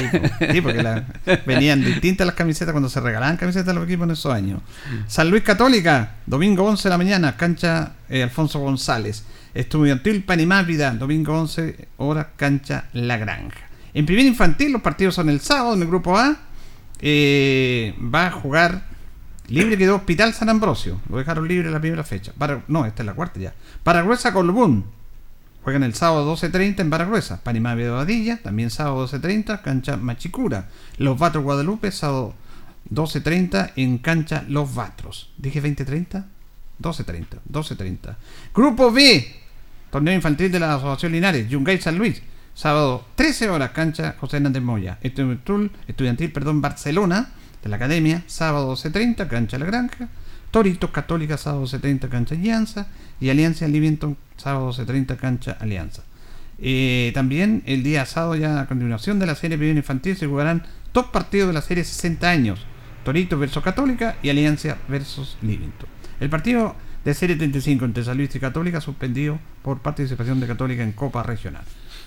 [0.52, 1.06] sí, porque la-
[1.46, 4.60] venían distintas las camisetas cuando se regalaban camisetas a los equipos en esos años.
[5.06, 9.24] San Luis Católica, domingo 11 de la mañana, cancha eh, Alfonso González.
[9.54, 13.60] Estudiantil Panimávida, domingo 11 horas, cancha La Granja.
[13.94, 16.36] En primer infantil, los partidos son el sábado en el grupo A.
[17.00, 18.82] eh, va a jugar
[19.48, 21.00] libre quedó Hospital San Ambrosio.
[21.08, 22.32] Lo dejaron libre en la primera fecha.
[22.68, 23.54] No, esta es la cuarta ya.
[23.82, 24.84] Paragruesa Colbún.
[25.62, 27.42] Juegan el sábado 12.30 en Paragruesa.
[27.42, 30.68] Panimávida de Badilla, también sábado 12.30, cancha Machicura.
[30.98, 32.34] Los Vatros Guadalupe, sábado
[32.92, 35.32] 12.30 en cancha Los Vatros.
[35.36, 36.24] ¿Dije 20.30?
[36.80, 38.16] 12.30, 12.30.
[38.54, 39.34] Grupo B,
[39.90, 42.22] torneo infantil de la Asociación Linares, Yungay San Luis.
[42.54, 44.98] Sábado 13 horas, cancha José Hernández Moya.
[45.02, 47.30] Estudiantil, estudiantil perdón, Barcelona,
[47.68, 50.08] la Academia, sábado 12.30, cancha La Granja.
[50.50, 52.86] Toritos Católica, sábado 12.30, cancha Alianza.
[53.20, 56.02] Y Alianza Livingston, sábado 12.30, cancha Alianza.
[56.58, 60.62] Eh, también el día sábado, ya a continuación de la serie primera infantil, se jugarán
[60.94, 62.60] dos partidos de la serie 60 años:
[63.04, 65.88] Toritos versus Católica y Alianza versus Livingston.
[66.20, 70.82] El partido de serie 35 entre San Luis y Católica suspendido por participación de Católica
[70.82, 71.62] en Copa Regional.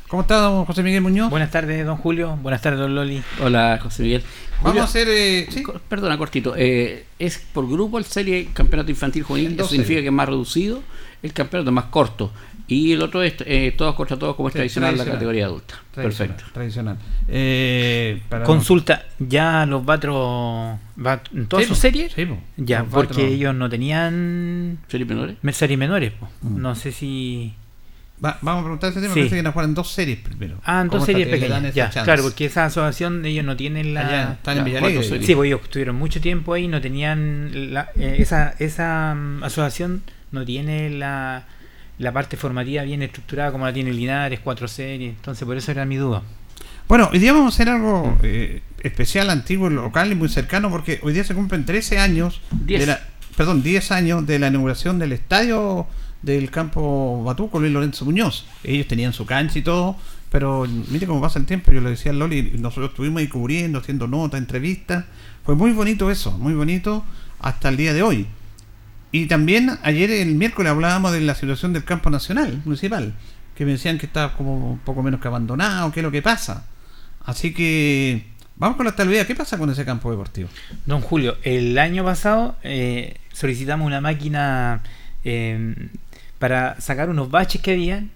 [0.09, 1.29] ¿Cómo está, don José Miguel Muñoz?
[1.29, 2.35] Buenas tardes, don Julio.
[2.41, 3.21] Buenas tardes, don Loli.
[3.43, 4.23] Hola, José Miguel.
[4.57, 5.07] Vamos Julio, a hacer.
[5.09, 5.63] eh, ¿sí?
[5.87, 6.55] Perdona, cortito.
[6.57, 9.53] eh, ¿Es por grupo el serie campeonato infantil juvenil?
[9.53, 10.81] En Eso significa que es más reducido,
[11.21, 12.31] el campeonato es más corto.
[12.67, 15.17] Y el otro es eh, todos contra todos, como es Sí, tradicional, la tradicional.
[15.17, 15.75] categoría adulta.
[15.91, 16.53] Tradicional, Perfecto.
[16.53, 16.97] Tradicional.
[17.27, 21.81] Eh, para- Consulta, ¿ya los Batros va en todas Sí, sus po.
[21.81, 22.13] series?
[22.13, 22.37] Sí, po.
[22.57, 25.35] Ya, Los porque Batros- ellos no tenían ¿Series menores?
[25.51, 26.13] series menores.
[26.13, 26.27] po.
[26.41, 26.61] Mm.
[26.61, 27.53] No sé si...
[28.23, 29.13] Va- vamos a preguntar ese tema.
[29.13, 29.19] Sí.
[29.21, 30.59] Parece que nos juegan dos series primero.
[30.65, 31.63] Ah, en ¿Cómo dos series pequeñas.
[31.63, 32.03] esa Ya, chance?
[32.05, 34.07] claro, porque esa asociación ellos no tienen la...
[34.07, 35.03] Allá están en Villalegre.
[35.03, 40.03] Sí, pues ellos estuvieron mucho tiempo ahí, no tenían la- eh, esa esa mm, asociación
[40.31, 41.45] no tiene la,
[41.97, 45.85] la parte formativa bien estructurada como la tiene Linares, cuatro series, entonces por eso era
[45.85, 46.21] mi duda.
[46.87, 50.99] Bueno, hoy día vamos a hacer algo eh, especial, antiguo, local y muy cercano porque
[51.03, 52.81] hoy día se cumplen 13 años Diez.
[52.81, 52.99] de la,
[53.37, 55.87] perdón, 10 años de la inauguración del estadio
[56.21, 58.45] del campo Batuco Luis Lorenzo Muñoz.
[58.63, 59.95] Ellos tenían su cancha y todo,
[60.31, 63.79] pero mire cómo pasa el tiempo, yo le decía a Loli, nosotros estuvimos ahí cubriendo,
[63.79, 65.05] haciendo notas, entrevistas.
[65.43, 67.03] Fue muy bonito eso, muy bonito
[67.39, 68.27] hasta el día de hoy.
[69.11, 73.15] Y también ayer, el miércoles, hablábamos de la situación del campo nacional, municipal,
[73.55, 76.21] que me decían que estaba como un poco menos que abandonado, qué es lo que
[76.21, 76.67] pasa.
[77.25, 79.25] Así que vamos con la talvez.
[79.25, 80.49] ¿Qué pasa con ese campo deportivo?
[80.85, 84.83] Don Julio, el año pasado eh, solicitamos una máquina
[85.23, 85.89] eh,
[86.39, 88.09] para sacar unos baches que habían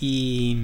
[0.00, 0.56] y,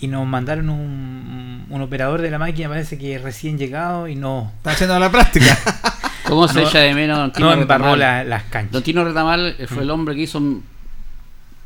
[0.00, 4.52] y nos mandaron un, un operador de la máquina, parece que recién llegado y no,
[4.58, 5.56] Está haciendo la práctica.
[6.26, 8.72] ¿Cómo se No- echa de menos Don Tino no embarró la- las canchas.
[8.72, 9.82] Don Tino Retamal eh, fue Mm.
[9.82, 10.40] el hombre que hizo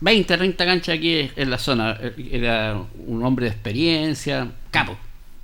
[0.00, 1.96] 20, 30 canchas aquí en la zona.
[2.00, 2.76] Eh, Era
[3.06, 4.96] un hombre de experiencia, capo,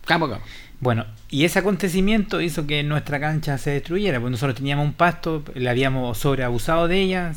[0.05, 0.43] capo, capo.
[0.83, 5.45] Bueno, y ese acontecimiento hizo que nuestra cancha se destruyera, porque nosotros teníamos un pasto,
[5.55, 7.33] le habíamos sobreabusado de ella,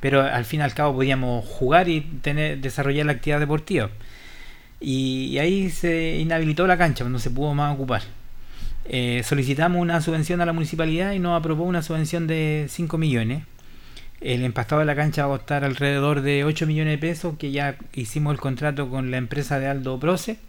[0.00, 3.90] pero al fin y al cabo podíamos jugar y tener desarrollar la actividad deportiva.
[4.80, 8.02] Y, y ahí se inhabilitó la cancha, pues no se pudo más ocupar.
[8.86, 13.44] Eh, solicitamos una subvención a la municipalidad y nos aprobó una subvención de 5 millones.
[14.20, 17.52] El empastado de la cancha va a costar alrededor de 8 millones de pesos, que
[17.52, 20.47] ya hicimos el contrato con la empresa de Aldo Proce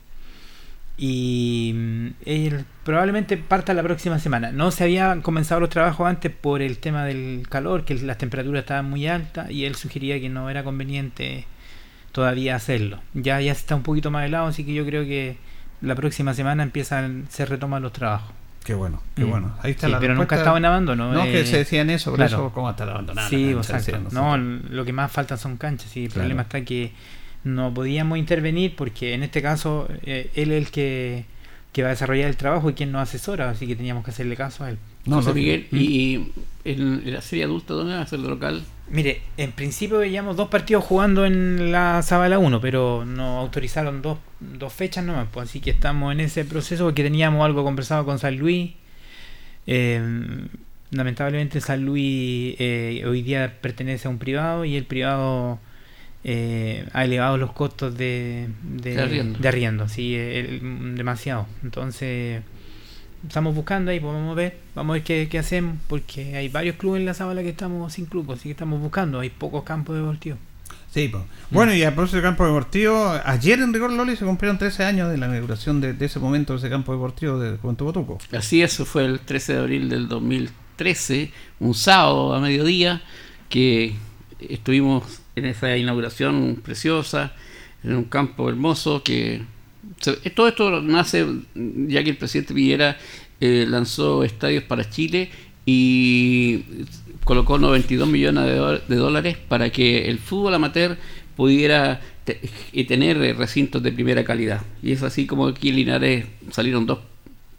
[1.02, 4.52] y mm, él probablemente parta la próxima semana.
[4.52, 8.62] No se habían comenzado los trabajos antes por el tema del calor, que las temperaturas
[8.64, 11.45] estaban muy altas y él sugería que no era conveniente
[12.12, 13.00] todavía hacerlo.
[13.14, 15.38] Ya ya está un poquito más helado, así que yo creo que
[15.82, 18.34] la próxima semana empiezan se retoman los trabajos.
[18.66, 19.30] Qué bueno, qué Mm.
[19.30, 19.56] bueno.
[19.64, 21.14] Ahí está Sí, la pero nunca estaba en abandono.
[21.14, 22.36] No, eh, que se decían eso, por claro.
[22.36, 23.30] eso, ¿cómo está abandonada?
[23.30, 23.78] Sí, cancha?
[23.78, 24.10] exacto.
[24.12, 25.95] No, lo que más faltan son canchas.
[25.95, 26.22] Y el Claro.
[26.24, 26.91] problema está que
[27.43, 31.25] no podíamos intervenir porque en este caso eh, él es el que,
[31.71, 34.35] que va a desarrollar el trabajo y quien nos asesora, así que teníamos que hacerle
[34.35, 34.77] caso a él.
[35.05, 36.33] José Miguel, y, y
[36.65, 38.63] en, en la serie adulta, ¿dónde va a ser el local?
[38.91, 44.17] Mire, en principio veíamos dos partidos jugando en la Zabala 1, pero nos autorizaron dos,
[44.39, 48.17] dos fechas nomás, pues, así que estamos en ese proceso porque teníamos algo conversado con
[48.19, 48.71] San Luis.
[49.67, 50.01] Eh,
[50.91, 55.59] lamentablemente San Luis eh, hoy día pertenece a un privado y el privado
[56.24, 59.39] eh, ha elevado los costos de, de, De arriendo.
[59.39, 61.47] de arriendo, sí, el- demasiado.
[61.63, 62.41] Entonces
[63.26, 66.49] estamos buscando ahí, pues vamos a ver, vamos a ver qué, qué hacemos, porque hay
[66.49, 69.63] varios clubes en la Zabala que estamos sin club, así que estamos buscando, hay pocos
[69.63, 70.39] campos deportivos.
[70.91, 71.24] Sí, pues.
[71.51, 75.11] Bueno, y a propósito del campo deportivo, ayer en rigor Loli se cumplieron 13 años
[75.11, 78.17] de la inauguración de, de ese momento de ese campo deportivo de Juventud Botuco.
[78.32, 83.01] Así es, fue el 13 de abril del 2013, un sábado a mediodía,
[83.49, 83.95] que
[84.39, 87.33] estuvimos en esa inauguración preciosa,
[87.83, 89.41] en un campo hermoso que
[89.99, 91.25] se- todo esto nace
[91.55, 92.97] ya que el presidente Piñera
[93.41, 95.29] eh, lanzó estadios para Chile
[95.65, 96.63] y
[97.23, 100.97] colocó 92 millones de, de dólares para que el fútbol amateur
[101.35, 102.01] pudiera
[102.73, 104.61] y tener eh, recintos de primera calidad.
[104.83, 106.99] Y es así como aquí en Linares salieron dos,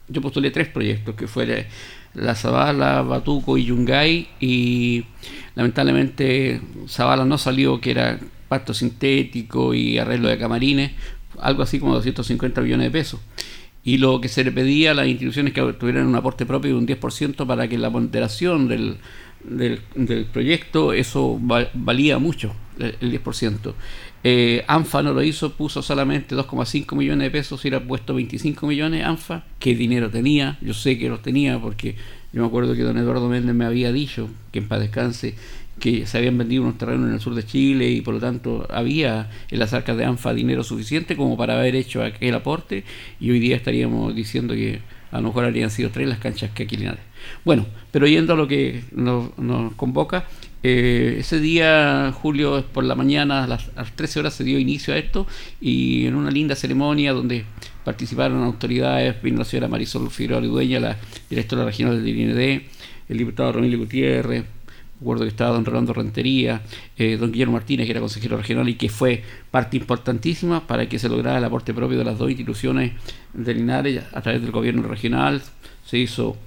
[0.07, 1.67] yo postulé tres proyectos, que fue
[2.13, 5.05] la Zabala, Batuco y Yungay, y
[5.55, 10.91] lamentablemente Zabala no salió, que era pasto sintético y arreglo de camarines,
[11.39, 13.19] algo así como 250 millones de pesos.
[13.83, 16.77] Y lo que se le pedía a las instituciones que tuvieran un aporte propio de
[16.77, 18.97] un 10% para que la ponderación del,
[19.43, 19.79] del,
[20.31, 23.73] proyecto, eso va- valía mucho, el, el 10%.
[24.23, 28.67] Eh, ANFA no lo hizo, puso solamente 2,5 millones de pesos, si hubiera puesto 25
[28.67, 30.59] millones ANFA, ¿qué dinero tenía?
[30.61, 31.95] Yo sé que los tenía porque
[32.31, 35.35] yo me acuerdo que don Eduardo Méndez me había dicho, que en paz descanse,
[35.79, 38.67] que se habían vendido unos terrenos en el sur de Chile y por lo tanto
[38.69, 42.83] había en las arcas de ANFA dinero suficiente como para haber hecho aquel aporte
[43.19, 46.65] y hoy día estaríamos diciendo que a lo mejor habrían sido tres las canchas que
[46.65, 47.01] Linares.
[47.43, 50.25] Bueno, pero yendo a lo que nos, nos convoca,
[50.63, 54.59] eh, ese día, Julio, por la mañana, a las, a las 13 horas se dio
[54.59, 55.25] inicio a esto
[55.59, 57.45] y en una linda ceremonia donde
[57.83, 60.97] participaron autoridades, vino la señora Marisol Figueroa Dueña, la
[61.29, 62.61] directora regional del IND,
[63.09, 64.45] el diputado Romilio Gutiérrez,
[65.01, 66.61] recuerdo que estaba don Rolando Rentería,
[66.95, 70.99] eh, don Guillermo Martínez, que era consejero regional y que fue parte importantísima para que
[70.99, 72.91] se lograra el aporte propio de las dos instituciones
[73.33, 75.41] de Linares a través del gobierno regional.
[75.85, 76.37] Se hizo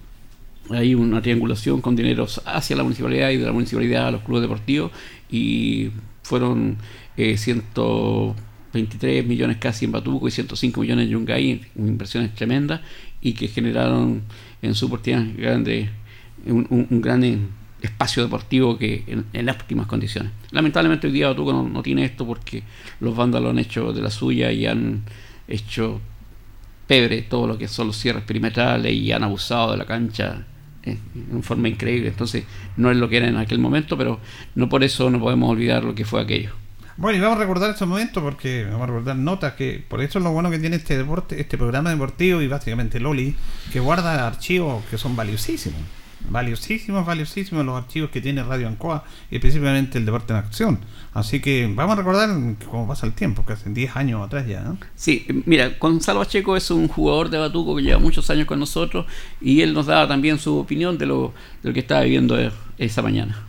[0.71, 4.43] ahí una triangulación con dineros hacia la municipalidad y de la municipalidad a los clubes
[4.43, 4.93] deportivos
[5.31, 5.91] y
[6.23, 6.77] fueron
[7.17, 12.81] eh, 123 millones casi en Batuco y 105 millones en Yungay, inversiones tremendas
[13.21, 14.23] y que generaron
[14.63, 15.91] en su oportunidad grande,
[16.47, 17.49] un, gran
[17.83, 20.33] espacio deportivo que en, en óptimas condiciones.
[20.51, 22.63] Lamentablemente hoy día Batuco no, no tiene esto porque
[23.01, 25.03] los vándalos han hecho de la suya y han
[25.47, 26.01] hecho
[26.87, 30.47] pebre todo lo que son los cierres perimetrales y han abusado de la cancha
[30.85, 32.09] en forma increíble.
[32.09, 32.45] Entonces
[32.77, 34.21] no es lo que era en aquel momento, pero
[34.55, 36.51] no por eso no podemos olvidar lo que fue aquello.
[36.97, 40.19] Bueno, y vamos a recordar estos momentos porque vamos a recordar notas que por eso
[40.19, 43.35] es lo bueno que tiene este deporte, este programa deportivo y básicamente Loli,
[43.73, 45.81] que guarda archivos que son valiosísimos.
[46.31, 50.79] Valiosísimos, valiosísimos los archivos que tiene Radio Ancoa y específicamente el deporte en acción.
[51.13, 52.31] Así que vamos a recordar
[52.71, 54.79] cómo pasa el tiempo, que hace 10 años atrás ya, ¿no?
[54.97, 59.07] Sí, mira, Gonzalo Pacheco es un jugador de Batuco que lleva muchos años con nosotros
[59.41, 62.51] y él nos daba también su opinión de lo, de lo que estaba viviendo eh,
[62.79, 63.47] esa mañana.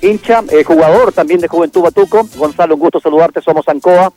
[0.00, 2.26] hincha, eh, jugador también de Juventud Batuco.
[2.36, 4.12] Gonzalo, un gusto saludarte, somos Ancoa.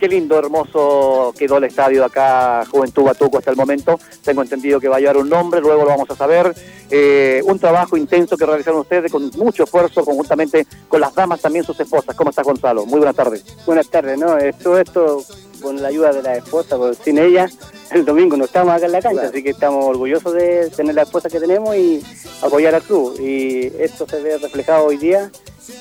[0.00, 4.00] Qué lindo, hermoso quedó el estadio acá, Juventud Batuco hasta el momento.
[4.24, 6.54] Tengo entendido que va a llevar un nombre, luego lo vamos a saber.
[6.90, 11.66] Eh, un trabajo intenso que realizaron ustedes con mucho esfuerzo, conjuntamente con las damas, también
[11.66, 12.16] sus esposas.
[12.16, 12.86] ¿Cómo estás, Gonzalo?
[12.86, 13.44] Muy buenas tardes.
[13.66, 14.38] Buenas tardes, ¿no?
[14.38, 15.22] Eh, Todo esto
[15.60, 17.50] con la ayuda de la esposa, porque sin ella
[17.90, 21.02] el domingo no estamos acá en la cancha, así que estamos orgullosos de tener la
[21.02, 22.02] esposa que tenemos y
[22.40, 23.20] apoyar al club.
[23.20, 25.30] Y esto se ve reflejado hoy día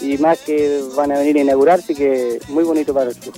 [0.02, 3.34] y más que van a venir a inaugurar, así que muy bonito para el club.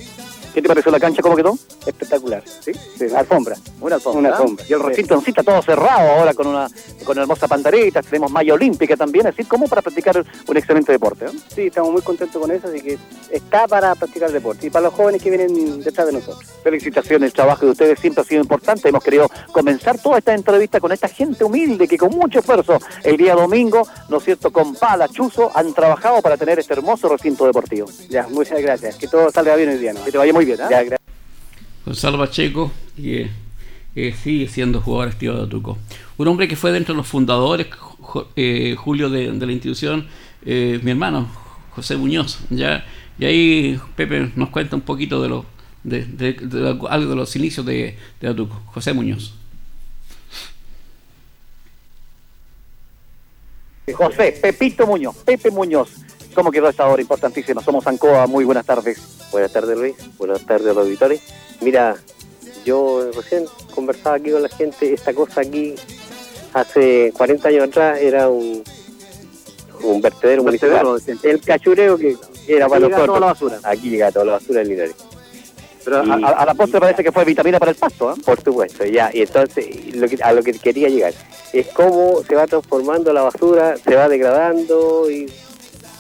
[0.54, 1.22] ¿Qué te pareció la cancha?
[1.22, 1.58] ¿Cómo quedó?
[1.86, 2.72] Espectacular, ¿sí?
[3.16, 3.56] alfombra.
[3.80, 4.20] Una alfombra.
[4.20, 4.66] Una alfombra.
[4.68, 6.68] Y el recinto en sí está todo cerrado ahora con una
[7.04, 11.26] con hermosa pandereta, tenemos malla olímpica también, así como para practicar un excelente deporte.
[11.26, 11.30] ¿eh?
[11.54, 12.98] Sí, estamos muy contentos con eso, así que
[13.30, 16.50] está para practicar deporte y para los jóvenes que vienen detrás de nosotros.
[16.64, 18.90] Felicitaciones, el trabajo de ustedes siempre ha sido importante.
[18.90, 23.18] Hemos querido comenzar toda esta entrevista con esta gente humilde que con mucho esfuerzo el
[23.18, 27.46] día domingo, ¿no es cierto?, con pala, chuzo, han trabajado para tener este hermoso recinto
[27.46, 27.88] deportivo.
[28.10, 28.96] Ya, muchas gracias.
[28.96, 30.04] Que todo salga bien hoy día, ¿no?
[30.04, 30.64] Que te vaya muy bien, ¿eh?
[30.70, 31.00] Ya, gracias.
[31.86, 33.30] Gonzalo Pacheco, que
[33.96, 35.78] eh, sigue siendo jugador activo de Batuco.
[36.18, 40.08] Un hombre que fue dentro de los fundadores, jo- eh, Julio, de, de la institución,
[40.46, 41.28] eh, mi hermano,
[41.76, 42.40] José Muñoz.
[42.50, 42.86] Ya,
[43.18, 45.46] y ahí Pepe nos cuenta un poquito de, lo,
[45.84, 48.62] de, de- de lo- algo de los inicios de, de Batuco.
[48.68, 49.34] José Muñoz.
[53.94, 55.90] José, Pepito Muñoz, Pepe Muñoz.
[56.34, 57.62] ¿Cómo quedó esta hora importantísima?
[57.62, 59.00] Somos Ancoa, muy buenas tardes.
[59.32, 59.96] Buenas tardes, Luis.
[60.18, 61.22] Buenas tardes a los auditores.
[61.60, 61.96] Mira,
[62.66, 64.94] yo recién conversaba aquí con la gente.
[64.94, 65.76] Esta cosa aquí,
[66.54, 68.64] hace 40 años atrás, era un,
[69.84, 70.86] un vertedero Un municipal.
[70.86, 72.16] vertedero, El cachureo que
[72.48, 73.06] era Aquí para nosotros.
[73.08, 73.60] toda la basura.
[73.64, 74.96] Aquí llega toda la basura del Linares.
[75.84, 78.16] Pero a, Y- a- a la postre parece que fue vitamina para el pasto, ¿eh?
[78.24, 79.10] Por supuesto, ya.
[79.14, 81.14] Y entonces, lo que- a lo que quería llegar
[81.52, 85.26] es cómo se va transformando la basura, se va degradando y,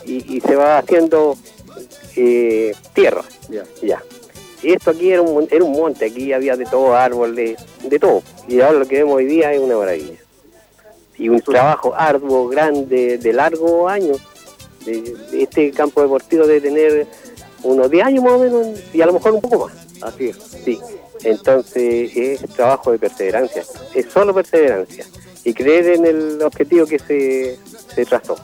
[0.06, 1.36] y- y se va haciendo
[2.16, 3.24] eh, tierra.
[3.82, 4.02] Ya.
[4.64, 8.22] Y esto aquí era un, era un monte, aquí había de todo, árboles, de todo.
[8.47, 10.18] Y ahora lo que vemos hoy día es una maravilla.
[11.18, 14.20] Y un trabajo arduo, grande, de largo años,
[14.86, 14.99] De-
[15.32, 17.06] de este campo deportivo debe tener
[17.62, 19.74] unos 10 años más o menos y a lo mejor un poco más.
[20.02, 20.80] Así es, sí.
[21.24, 25.06] Entonces es trabajo de perseverancia, es solo perseverancia
[25.43, 27.60] y creer en el objetivo que se,
[27.93, 28.36] se trazó.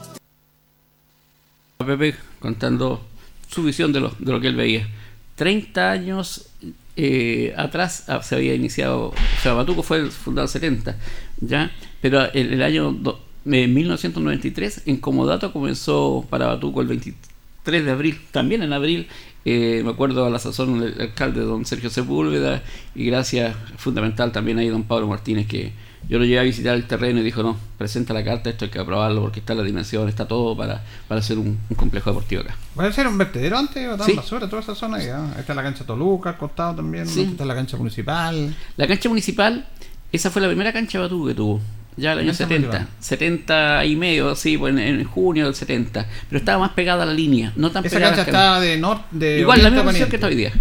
[1.84, 3.04] Pepe contando
[3.48, 4.88] su visión de lo, que él veía.
[5.36, 6.48] 30 años
[6.96, 10.96] eh, atrás ah, se había iniciado, o sea, Batuco fue fundado en 70,
[11.40, 11.70] ¿ya?
[12.00, 17.90] Pero en el año do- eh, 1993, en Comodato comenzó para Batuco el 23 de
[17.92, 19.06] abril, también en abril,
[19.44, 22.62] eh, me acuerdo a la sazón el alcalde don Sergio Sepúlveda
[22.96, 25.70] y gracias fundamental también ahí don Pablo Martínez que
[26.08, 28.70] yo lo llevé a visitar el terreno y dijo no, presenta la carta, esto hay
[28.70, 32.42] que aprobarlo porque está la dimensión, está todo para, para hacer un, un complejo deportivo
[32.42, 32.56] acá.
[32.74, 33.88] ¿Puede ser un vertedero antes?
[33.88, 34.12] ¿O Sí.
[34.14, 34.98] basura, toda esa zona?
[34.98, 37.06] Ahí está la cancha Toluca, al costado también.
[37.06, 37.22] Sí.
[37.22, 38.54] Está la cancha municipal.
[38.76, 39.66] La cancha municipal,
[40.12, 41.60] esa fue la primera cancha de Batuco que tuvo.
[41.96, 42.68] Ya el año Cancha 70.
[42.68, 42.94] municipal.
[43.00, 46.06] 70 y medio, sí, pues en, en junio del 70.
[46.28, 48.60] Pero estaba más pegada a la línea, no tan Esa pegada cancha al está camino.
[48.60, 49.04] de norte.
[49.10, 50.52] De Igual, la oriente misma a posición que está hoy día.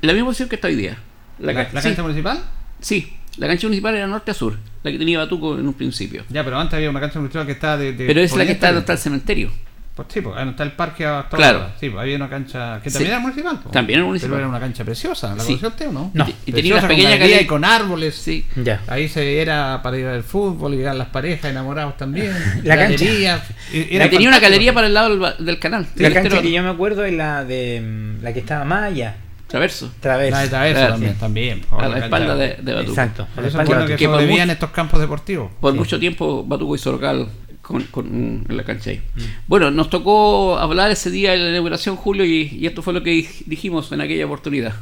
[0.00, 0.98] La misma posición que está hoy día.
[1.38, 1.88] ¿La, ca- la sí.
[1.88, 2.42] cancha municipal?
[2.80, 6.24] Sí, la cancha municipal era norte a sur, la que tenía Batuco en un principio.
[6.28, 7.92] Ya, pero antes había una cancha municipal que está de.
[7.92, 8.92] de Pero es la que está a donde está oriente.
[8.92, 9.66] el cementerio.
[9.96, 11.58] Pues sí, pues está el parque hasta Claro.
[11.60, 11.74] ahora.
[11.80, 12.94] Sí, pues había una cancha que Sí.
[12.96, 13.60] también era municipal.
[13.62, 13.72] pues.
[13.72, 14.30] También era municipal.
[14.32, 15.28] Pero era una cancha preciosa.
[15.34, 15.46] ¿La Sí.
[15.46, 16.10] conoció usted o no?
[16.12, 16.28] No.
[16.28, 17.42] Y- y tenía Preciosa, una con pequeña galería galería.
[17.42, 18.14] y con árboles.
[18.14, 18.44] Sí.
[18.62, 18.82] Ya.
[18.88, 22.30] Ahí se era para ir al fútbol y llegar las parejas enamorados también.
[22.62, 25.86] La Y era tenía una galería para el lado del, canal.
[25.94, 29.16] la cancha que yo me acuerdo es la de mm, la que estaba más allá.
[29.46, 29.90] Traverso.
[30.00, 30.30] Traverso.
[30.36, 31.20] La de Traverso Claro, también, sí.
[31.20, 31.64] también.
[31.70, 32.90] A la espalda de, de Batuco.
[32.90, 33.26] Exacto.
[33.34, 35.50] Por eso es bueno que sobrevivían mucho- estos campos deportivos.
[35.60, 35.78] Por Sí.
[35.78, 37.28] mucho tiempo Batuco hizo local
[37.62, 38.98] con, con la cancha ahí.
[39.14, 39.20] Mm.
[39.46, 43.02] Bueno, nos tocó hablar ese día de la inauguración, Julio, y, y esto fue lo
[43.02, 44.74] que dij- dijimos en aquella oportunidad.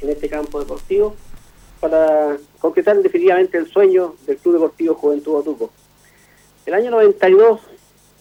[0.00, 1.16] en este campo deportivo
[1.80, 5.72] para concretar definitivamente el sueño del Club Deportivo Juventud Batuco.
[6.66, 7.60] El año 92,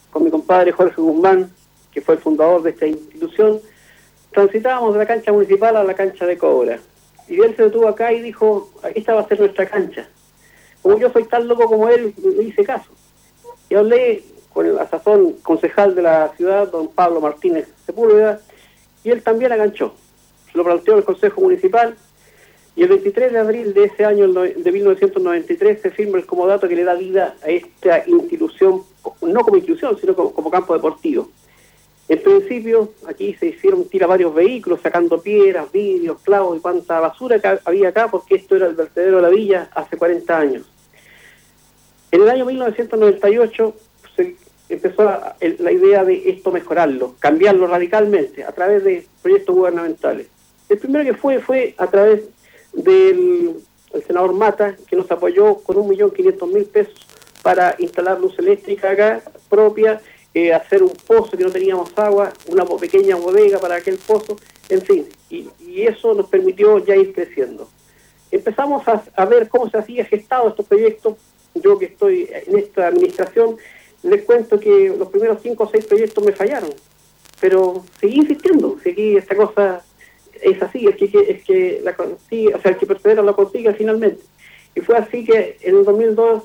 [0.10, 1.52] con mi compadre Jorge Guzmán,
[1.92, 3.60] que fue el fundador de esta institución,
[4.32, 6.80] transitábamos de la cancha municipal a la cancha de Cobra.
[7.28, 10.08] Y él se detuvo acá y dijo, esta va a ser nuestra cancha.
[10.82, 12.92] Como yo soy tan loco como él, le hice caso.
[13.70, 14.24] Y hablé
[14.54, 18.42] con el asazón concejal de la ciudad, don Pablo Martínez Sepúlveda,
[19.04, 19.94] y él también aganchó.
[20.54, 21.96] Lo planteó el Consejo Municipal
[22.76, 26.76] y el 23 de abril de ese año, de 1993, se firma el comodato que
[26.76, 28.84] le da vida a esta institución,
[29.22, 31.30] no como institución, sino como, como campo deportivo.
[32.12, 37.40] En principio, aquí se hicieron tira varios vehículos, sacando piedras, vidrios, clavos y cuanta basura
[37.40, 40.70] que había acá, porque esto era el vertedero de la villa hace 40 años.
[42.12, 43.76] En el año 1998
[44.14, 44.36] se
[44.68, 50.28] empezó la, idea de esto mejorarlo, cambiarlo radicalmente a través de proyectos gubernamentales.
[50.68, 52.24] El primero que fue fue a través
[52.74, 53.56] del
[53.94, 57.08] el senador Mata, que nos apoyó con 1.500.000 pesos
[57.42, 60.02] para instalar luz eléctrica acá propia,
[60.34, 64.38] eh, hacer un pozo que no teníamos agua, una pequeña bodega para aquel pozo,
[64.70, 65.50] en fin, y,
[65.82, 67.70] eso nos permitió ya ir creciendo.
[68.30, 71.18] Empezamos a, ver cómo se hacía gestado estos proyectos.
[71.56, 73.58] Yo que estoy en esta administración,
[74.04, 76.74] les cuento que los primeros cinco o seis proyectos me fallaron,
[77.40, 79.84] pero seguí insistiendo, seguí esta cosa
[80.42, 83.36] es así, es que, que- es que la consigue, o sea, el que persevera lo
[83.36, 84.24] consigue finalmente.
[84.76, 86.44] Y fue así que en el 2002,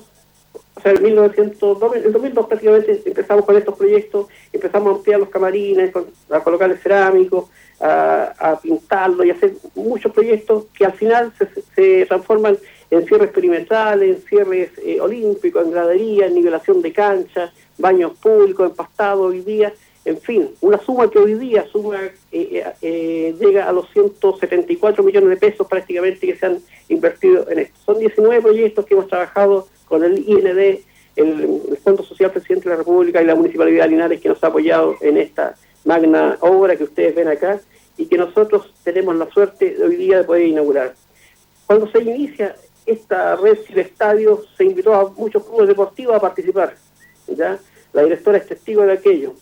[0.77, 5.19] o sea, en 1902, en el 2002 prácticamente empezamos con estos proyectos, empezamos a ampliar
[5.19, 5.91] los camarines,
[6.29, 7.49] a colocarle cerámicos,
[7.79, 11.33] a, a pintarlo y hacer muchos proyectos que al final
[11.75, 12.57] se, transforman
[12.91, 18.69] en cierres perimetrales, en cierres eh, olímpicos, en gradería, en nivelación de canchas, baños públicos,
[18.69, 19.73] empastados hoy día,
[20.07, 25.03] en fin, una suma que hoy día suma eh, eh, eh, llega a los 174
[25.03, 27.77] millones de pesos prácticamente que se han invertido en esto.
[27.85, 30.79] Son 19 proyectos que hemos trabajado con el IND,
[31.15, 34.47] el, Fondo Social Presidente de la República y la Municipalidad de Linares que nos ha
[34.47, 37.59] apoyado en esta magna obra que ustedes ven acá
[37.97, 40.93] y que nosotros tenemos la suerte hoy día de poder inaugurar.
[41.65, 46.75] Cuando se inicia esta red de estadios, se invitó a muchos clubes deportivos a participar.
[47.93, 49.33] La directora es testigo de aquello.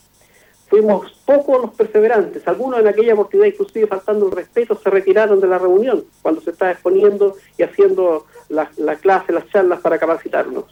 [0.68, 5.48] Fuimos pocos los perseverantes, algunos en aquella oportunidad, inclusive faltando el respeto, se retiraron de
[5.48, 10.66] la reunión cuando se estaba exponiendo y haciendo la, la clase, las charlas para capacitarnos.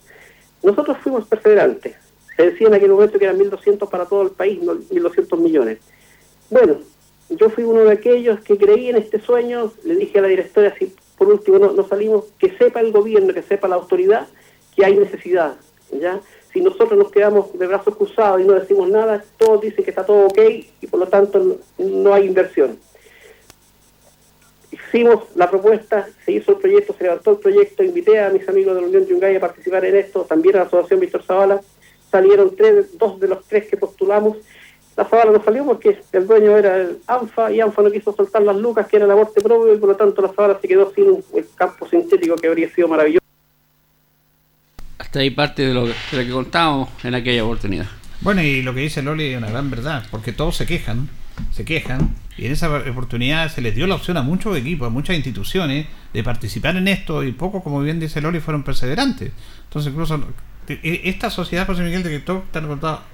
[0.64, 1.96] Nosotros fuimos perseverantes.
[2.36, 5.80] Se decía en aquel momento que eran 1.200 para todo el país, no 1.200 millones.
[6.50, 6.78] Bueno,
[7.30, 10.74] yo fui uno de aquellos que creí en este sueño, le dije a la directora,
[10.78, 14.28] si por último no, no salimos, que sepa el gobierno, que sepa la autoridad
[14.76, 15.56] que hay necesidad,
[15.92, 16.20] ¿ya?
[16.54, 20.06] Si nosotros nos quedamos de brazos cruzados y no decimos nada, todos dicen que está
[20.06, 20.40] todo ok
[20.82, 22.78] y por lo tanto no, hay inversión.
[24.72, 28.76] Hicimos la propuesta, se hizo el proyecto, se levantó el proyecto, invité a mis amigos
[28.76, 31.62] de la Unión Yungay a participar en esto, también a la Asociación Víctor Zavala,
[32.12, 34.38] salieron tres, dos de los tres que postulamos.
[34.96, 38.44] La Zavala no salió porque el dueño era el ANFA y ANFA no quiso soltar
[38.44, 40.92] las lucas, que era el aporte propio, y por lo tanto la Zavala se quedó
[40.94, 43.23] sin el campo sintético que habría sido maravilloso.
[45.04, 47.86] Hasta ahí parte de lo, de lo que contábamos en aquella oportunidad.
[48.22, 51.10] Bueno, y lo que dice Loli es una gran verdad, porque todos se quejan,
[51.52, 54.90] se quejan, y en esa oportunidad se les dio la opción a muchos equipos, a
[54.90, 59.32] muchas instituciones, de participar en esto, y pocos, como bien dice Loli, fueron perseverantes.
[59.66, 60.26] Entonces, incluso
[60.70, 62.66] e- esta sociedad, José Miguel, de que todos están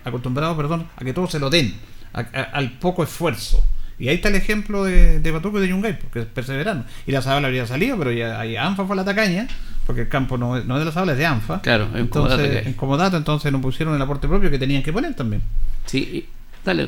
[0.05, 1.73] acostumbrados, perdón, a que todos se lo den,
[2.13, 3.65] a- a- al poco esfuerzo.
[3.99, 6.85] Y ahí está el ejemplo de, de Batuco y de Yungay, porque perseveraron.
[7.05, 9.47] Y la Zabala habría salido, pero ya ahí ANFA fue la tacaña,
[9.85, 11.61] porque el campo no, es- no es de la Zabala, es de ANFA.
[11.61, 12.67] Claro, entonces, hay.
[12.67, 15.41] en comodato, entonces no pusieron el aporte propio que tenían que poner también.
[15.85, 16.27] Sí,
[16.63, 16.87] dale.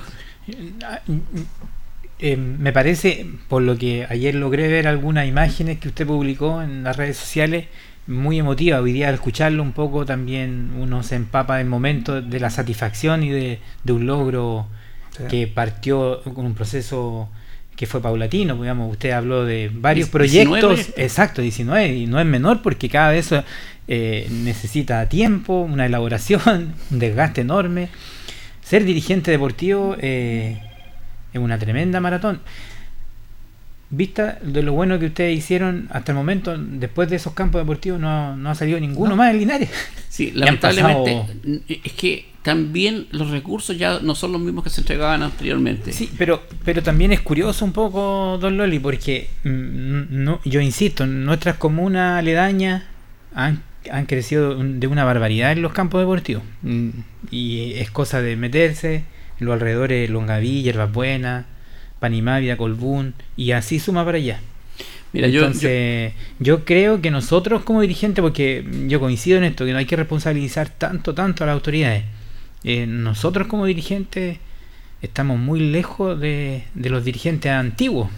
[2.19, 6.83] Eh, me parece, por lo que ayer logré ver algunas imágenes que usted publicó en
[6.83, 7.65] las redes sociales,
[8.05, 8.79] muy emotiva.
[8.79, 13.23] Hoy día al escucharlo un poco también uno se empapa del momento de la satisfacción
[13.23, 14.67] y de, de un logro
[15.17, 15.23] Sí.
[15.29, 17.29] que partió con un proceso
[17.75, 18.55] que fue paulatino.
[18.55, 21.03] pues, Digamos, usted habló de varios proyectos, 19.
[21.03, 23.29] exacto, 19, y no es menor porque cada vez
[23.87, 27.89] eh, necesita tiempo, una elaboración, un desgaste enorme.
[28.63, 30.61] Ser dirigente deportivo eh,
[31.33, 32.39] es una tremenda maratón.
[33.93, 37.99] Vista de lo bueno que ustedes hicieron hasta el momento, después de esos campos deportivos
[37.99, 39.15] no, no ha salido ninguno No.
[39.17, 39.69] más en Linares.
[40.07, 41.25] Sí, pasado- lamentablemente
[41.83, 45.93] es que también los recursos ya no son los mismos que se entregaban anteriormente.
[45.93, 51.05] Sí, pero, pero también es curioso un poco, don Loli, porque mm, no, yo insisto,
[51.05, 52.83] nuestras comunas aledañas
[53.35, 53.61] han,
[53.91, 56.43] han crecido de una barbaridad en los campos deportivos.
[56.63, 56.89] Mm,
[57.29, 59.03] Y es cosa de meterse
[59.39, 61.45] en los alrededores de Longaví, Hierbas Buenas,
[61.99, 64.39] Panimávida, Colbún, y así suma para allá.
[65.13, 69.73] Mira, yo- Entonces, yo, creo que nosotros como dirigentes, porque yo coincido en esto, que
[69.73, 72.03] no hay que responsabilizar tanto, tanto a las autoridades.
[72.63, 74.39] Eh, nosotros como dirigentes
[75.01, 78.09] estamos muy lejos de, de los dirigentes antiguos.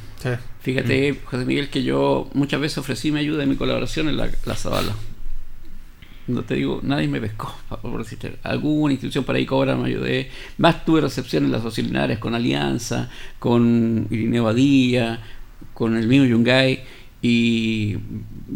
[0.61, 4.29] Fíjate, José Miguel, que yo muchas veces ofrecí mi ayuda y mi colaboración en la,
[4.45, 4.95] la Zabala.
[6.25, 8.37] No te digo, nadie me pescó, por decirte.
[8.43, 10.29] Alguna institución por ahí cobra, me ayudé.
[10.57, 15.19] Más tuve recepción en las socialinares con Alianza, con Irineo Badilla,
[15.73, 16.83] con el mismo Yungay.
[17.21, 17.97] Y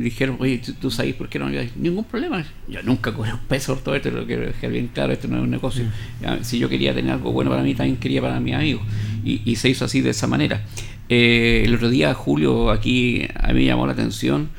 [0.04, 1.76] dijeron, oye, ¿tú, tú sabes por qué no me ayudas?
[1.78, 2.46] Ningún problema.
[2.68, 5.38] Yo nunca cobré un peso por todo esto, lo quiero dejar bien claro, esto no
[5.38, 5.86] es un negocio.
[6.22, 8.84] Ya, Si yo quería tener algo bueno para mí, también quería para mis amigos.
[9.24, 10.62] Y, y se hizo así de esa manera.
[11.10, 14.50] Eh, el otro día, Julio, aquí a mí me llamó la atención.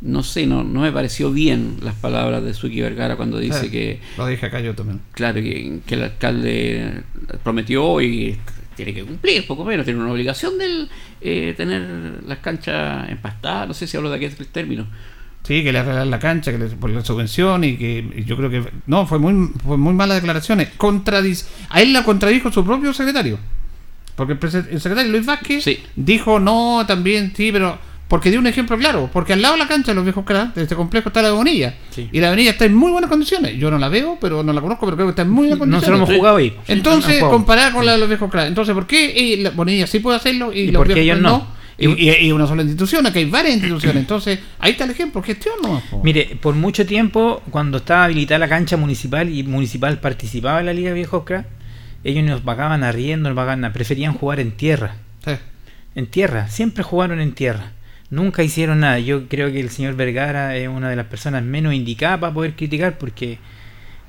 [0.00, 3.70] No sé, no, no me pareció bien las palabras de Suki Vergara cuando dice Eh,
[3.70, 4.00] que.
[4.16, 5.00] Lo dije acá yo también.
[5.12, 7.02] Claro, que, que el alcalde
[7.42, 8.36] prometió y
[8.78, 13.66] tiene que cumplir, poco menos, tiene una obligación de tener las canchas empastadas.
[13.66, 14.86] No sé si hablo de aquel término.
[15.42, 18.50] Sí, que le arreglan la cancha, que le por la subvención y que yo creo
[18.50, 20.68] que no, fue muy fue muy malas declaraciones.
[20.76, 21.38] Contradic
[21.70, 23.38] a él la contradijo su propio secretario.
[24.14, 25.64] Porque el, el secretario Luis Vázquez
[25.96, 29.68] dijo no, también sí, pero porque dio un ejemplo claro, porque al lado de la
[29.68, 31.74] cancha de los viejos cracks, de este complejo está la Bonilla.
[31.96, 33.56] Y la avenida está en muy buenas condiciones.
[33.58, 35.58] Yo no la veo, pero no la conozco, pero creo que está en muy buenas
[35.58, 35.84] No condiciones.
[35.84, 36.56] se lo hemos jugado ahí.
[36.68, 38.48] Entonces, No comparada con la de los viejos cracks.
[38.48, 41.58] Entonces, ¿por qué la Bonilla sí puede hacerlo y, ¿Y los viejos ellos no?
[41.80, 43.98] Y, una sola institución, aquí hay varias instituciones.
[44.00, 46.00] Entonces, ahí está el ejemplo, gestión po.
[46.02, 50.72] Mire, por mucho tiempo, cuando estaba habilitada la cancha municipal y municipal participaba en la
[50.72, 51.46] Liga Viejos Crack,
[52.02, 54.96] ellos nos pagaban arriendo, nos pagaban, preferían jugar en tierra.
[55.94, 57.72] En tierra, siempre jugaron en tierra.
[58.10, 58.98] Nunca hicieron nada.
[58.98, 62.54] Yo creo que el señor Vergara es una de las personas menos indicadas para poder
[62.54, 63.38] criticar porque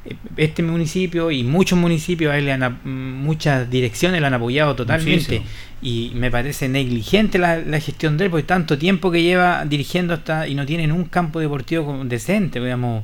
[0.06, 5.40] eh, este municipio y muchos municipios, le han, muchas direcciones le han apoyado totalmente.
[5.40, 5.46] Muchísimo.
[5.82, 10.14] Y me parece negligente la, la gestión de él, porque tanto tiempo que lleva dirigiendo
[10.14, 13.04] hasta y no tienen un campo deportivo decente, digamos.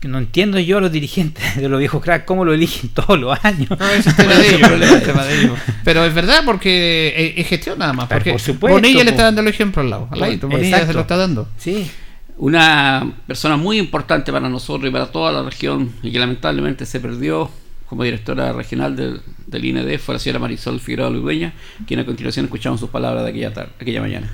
[0.00, 3.18] Que No entiendo yo a los dirigentes de los viejos cracks cómo lo eligen todos
[3.18, 3.70] los años.
[3.70, 5.58] No, ese es tema de ellos, tema de ellos.
[5.84, 8.08] Pero es verdad porque es, es gestión nada más.
[8.08, 10.08] Pero Porque por supuesto, Bonilla le está dando el ejemplo al lado.
[10.10, 10.86] Al ladito, Bonilla Exacto.
[10.88, 11.48] se lo está dando.
[11.58, 11.90] Sí.
[12.38, 17.00] Una persona muy importante para nosotros y para toda la región y que lamentablemente se
[17.00, 17.50] perdió
[17.86, 21.54] como directora regional del, del INED fue la señora Marisol Figueroa Ludueña,
[21.86, 24.30] quien a continuación escuchamos sus palabras de aquella, tarde, aquella mañana.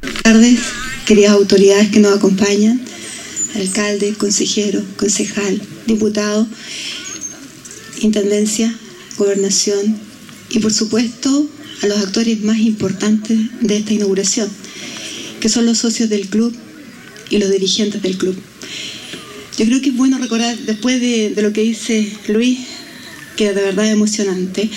[0.00, 0.72] Buenas tardes,
[1.06, 2.80] queridas autoridades que nos acompañan,
[3.54, 6.46] alcalde, consejero, concejal, diputado,
[8.00, 8.74] intendencia,
[9.16, 9.96] gobernación
[10.50, 11.48] y por supuesto
[11.82, 14.48] a los actores más importantes de esta inauguración,
[15.40, 16.54] que son los socios del club
[17.30, 18.36] y los dirigentes del club.
[19.58, 22.58] Yo creo que es bueno recordar, después de, lo que dice Luis,
[23.36, 24.68] que de verdad es emocionante,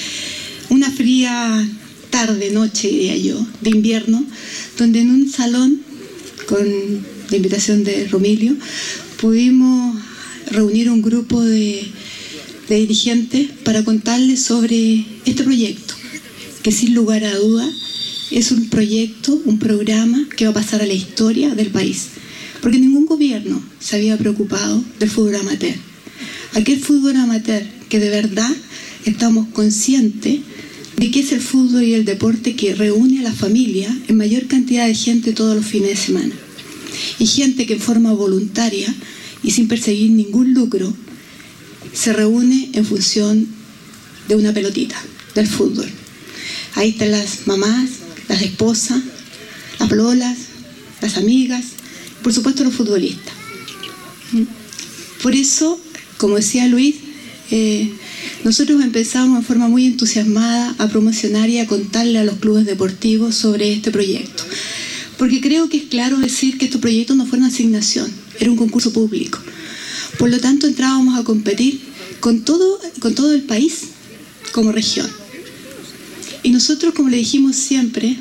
[0.69, 1.67] una fría
[2.09, 4.23] tarde, noche, diría yo, de invierno,
[4.77, 5.81] donde en un salón,
[6.47, 6.65] con
[7.29, 8.55] la invitación de Romilio,
[9.19, 9.97] pudimos
[10.51, 11.91] reunir un grupo de
[12.67, 15.93] de dirigentes para contarles sobre este proyecto,
[16.63, 17.69] que sin lugar a duda
[18.31, 22.07] es un proyecto, un programa que va a pasar a la historia del país,
[22.61, 25.75] porque ningún gobierno se había preocupado del fútbol amateur.
[26.53, 28.51] Aquel fútbol amateur que de verdad
[29.05, 30.39] estamos conscientes
[30.97, 34.47] de que es el fútbol y el deporte que reúne a la familia en mayor
[34.47, 36.35] cantidad de gente todos los fines de semana.
[37.19, 38.93] Y gente que en forma voluntaria
[39.43, 40.93] y sin perseguir ningún lucro
[41.93, 43.47] se reúne en función
[44.27, 45.01] de una pelotita,
[45.35, 45.89] del fútbol.
[46.75, 47.89] Ahí están las mamás,
[48.27, 49.01] las esposas,
[49.79, 50.37] las lolas,
[51.01, 51.65] las amigas,
[52.23, 53.33] por supuesto los futbolistas.
[55.21, 55.79] Por eso,
[56.17, 56.95] como decía Luis,
[57.49, 57.91] eh,
[58.43, 63.35] nosotros empezamos en forma muy entusiasmada a promocionar y a contarle a los clubes deportivos
[63.35, 64.43] sobre este proyecto.
[65.17, 68.57] Porque creo que es claro decir que este proyecto no fue una asignación, era un
[68.57, 69.39] concurso público.
[70.19, 71.81] Por lo tanto, entrábamos a competir
[72.19, 73.81] con todo, con todo el país
[74.51, 75.07] como región.
[76.43, 78.17] Y nosotros, como le dijimos siempre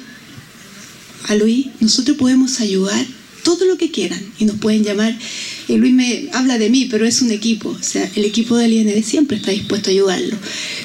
[1.24, 3.06] a Luis, nosotros podemos ayudar
[3.42, 5.16] todo lo que quieran y nos pueden llamar.
[5.68, 8.72] Y Luis me habla de mí, pero es un equipo, o sea, el equipo del
[8.72, 10.36] IND siempre está dispuesto a ayudarlo.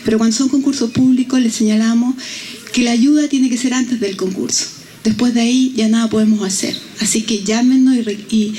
[0.06, 2.16] Pero cuando son concursos públicos, les señalamos
[2.72, 4.81] que la ayuda tiene que ser antes del concurso.
[5.04, 6.76] Después de ahí ya nada podemos hacer.
[7.00, 8.54] Así que llámenos y, y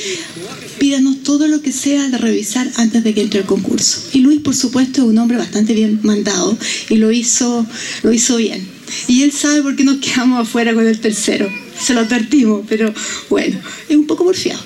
[0.78, 4.02] pídanos todo lo que sea de revisar antes de que entre el concurso.
[4.12, 7.64] Y Luis, por supuesto, es un hombre bastante bien mandado y lo hizo,
[8.02, 8.66] lo hizo bien.
[9.06, 11.48] Y él sabe por qué nos quedamos afuera con el tercero.
[11.80, 12.92] Se lo advertimos, pero
[13.30, 14.60] bueno, es un poco porfiado.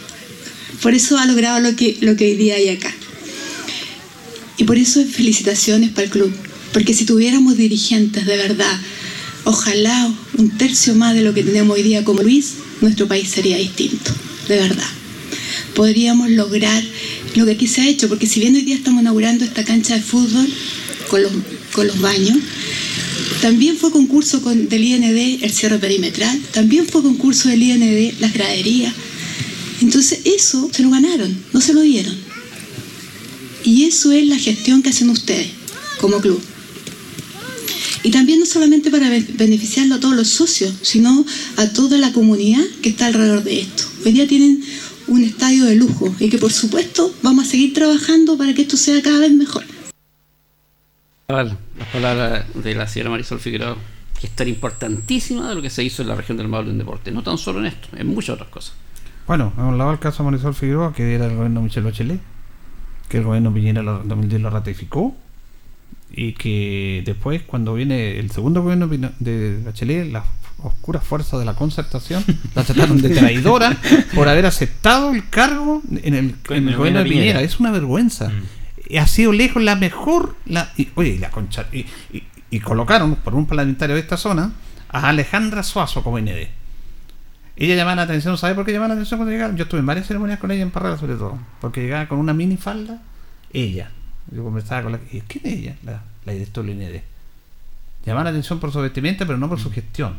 [0.82, 2.92] Por eso ha logrado lo que, lo que hoy día hay acá.
[4.56, 6.32] Y por eso felicitaciones para el club.
[6.72, 8.80] Porque si tuviéramos dirigentes de verdad,
[9.46, 13.56] ojalá un tercio más de lo que tenemos hoy día como Luis, nuestro país sería
[13.56, 14.12] distinto,
[14.48, 14.88] de verdad.
[15.74, 16.82] Podríamos lograr
[17.36, 19.94] lo que aquí se ha hecho, porque si bien hoy día estamos inaugurando esta cancha
[19.94, 20.46] de fútbol
[21.08, 22.38] con los, baños,
[23.40, 28.32] también fue concurso con, del IND el cierre perimetral, también fue concurso del IND las
[28.32, 28.92] graderías.
[29.80, 32.16] Entonces eso se lo ganaron, no se lo dieron.
[33.62, 35.48] Y eso es la gestión que hacen ustedes
[36.00, 36.42] como club.
[38.06, 41.24] Y también no solamente para be- beneficiarlo a todos los socios, sino
[41.56, 43.82] a toda la comunidad que está alrededor de esto.
[44.04, 44.62] Hoy día tienen
[45.08, 48.76] un estadio de lujo y que por supuesto vamos a seguir trabajando para que esto
[48.76, 49.64] sea cada vez mejor.
[51.28, 51.56] Las
[51.92, 53.76] palabras de la señora Marisol Figueroa,
[54.22, 57.22] historia importantísima de lo que se hizo en la región del Maule en deporte, no
[57.24, 58.74] tan solo en esto, en muchas otras cosas.
[59.26, 62.20] Bueno, hemos hablado del caso de Marisol Figueroa, que era el gobierno de Michelle Bachelet,
[63.08, 65.16] que el gobierno Piñera lo- en 2010 lo ratificó,
[66.10, 68.88] y que después, cuando viene el segundo gobierno
[69.18, 70.24] de Bachelet, las
[70.58, 73.76] oscuras fuerzas de la concertación la trataron de traidora
[74.14, 77.42] por haber aceptado el cargo en el, en el gobierno de Piñera.
[77.42, 78.32] Es una vergüenza.
[78.98, 80.36] Ha sido lejos la mejor.
[80.46, 81.66] La, y, oye, y la concha.
[81.72, 81.80] Y,
[82.12, 84.52] y- y colocaron por un parlamentario de esta zona
[84.88, 86.46] a Alejandra Suazo como ND.
[87.56, 89.54] Ella llamaba la atención, ¿sabe por qué llamaba la atención cuando llegaba?
[89.56, 92.32] Yo estuve en varias ceremonias con ella en Parrera sobre todo, porque llegaba con una
[92.34, 93.02] mini falda,
[93.52, 93.90] ella.
[94.30, 95.00] Yo conversaba con la...
[95.12, 95.76] ¿y ¿Quién es ella?
[95.84, 97.00] La, la directora del IND.
[98.04, 100.14] Llamaba la atención por su vestimenta, pero no por su gestión.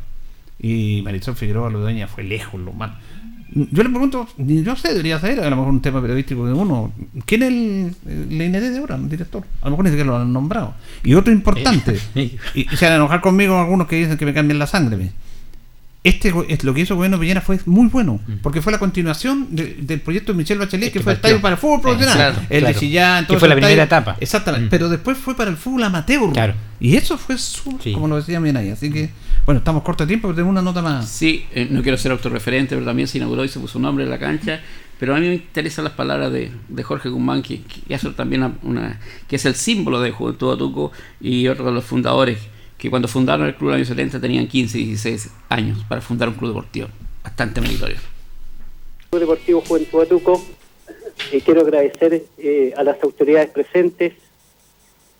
[0.59, 2.91] Y Marisol Figueroa Ludueña fue lejos, lo más.
[3.49, 6.91] Yo le pregunto, yo sé, debería saber, a lo mejor un tema periodístico de uno.
[7.25, 9.43] ¿Quién es el, el IND de ahora, el director?
[9.61, 10.73] A lo mejor ni siquiera lo han nombrado.
[11.03, 14.33] Y otro importante, y, y se van a enojar conmigo algunos que dicen que me
[14.33, 15.11] cambian la sangre.
[16.07, 19.75] Este, lo que hizo el gobierno Piñera fue muy bueno, porque fue la continuación de-
[19.81, 22.15] del proyecto de Michelle Bachelet, que, que fue el estadio para el fútbol Sí, profesional.
[22.33, 22.73] claro, el claro.
[22.73, 23.99] de Chillán, Que todo fue ese la primera estadio.
[24.01, 24.17] etapa.
[24.19, 24.69] Exactamente, Mm.
[24.69, 26.31] pero después fue para el fútbol amateur.
[26.33, 26.53] Claro.
[26.79, 28.69] Y eso fue su, como lo decía bien ahí.
[28.69, 29.09] Así que,
[29.45, 31.07] bueno, estamos corto de tiempo, pero tenemos una nota más.
[31.09, 34.03] Sí, eh, no quiero ser autorreferente, pero también se inauguró y se puso un nombre
[34.03, 34.61] en la cancha.
[34.99, 38.53] Pero a mí me interesan las palabras de, de Jorge Guzmán, que, que también una,
[38.63, 40.91] una- que es el símbolo de Juventud Atuco
[41.21, 42.39] y otro de los fundadores,
[42.77, 46.01] que cuando fundaron el club en el año 70 tenían 15 y 16 años para
[46.01, 46.87] fundar un club deportivo.
[47.23, 47.97] Bastante meritorio.
[49.09, 50.45] Club Deportivo Juventud Atuco.
[51.31, 54.13] Eh, quiero agradecer eh, a las autoridades presentes,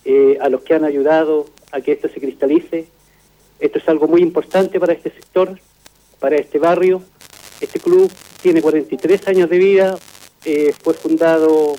[0.06, 2.88] eh, a los que han ayudado a que esto se cristalice.
[3.60, 5.60] Esto es algo muy importante para este sector,
[6.20, 7.02] para este barrio.
[7.60, 9.98] Este club tiene 43 años de vida,
[10.46, 11.76] eh, fue fundado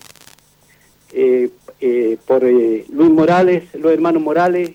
[1.13, 1.51] eh,
[1.81, 4.73] eh, por Luis Morales, los hermanos Morales,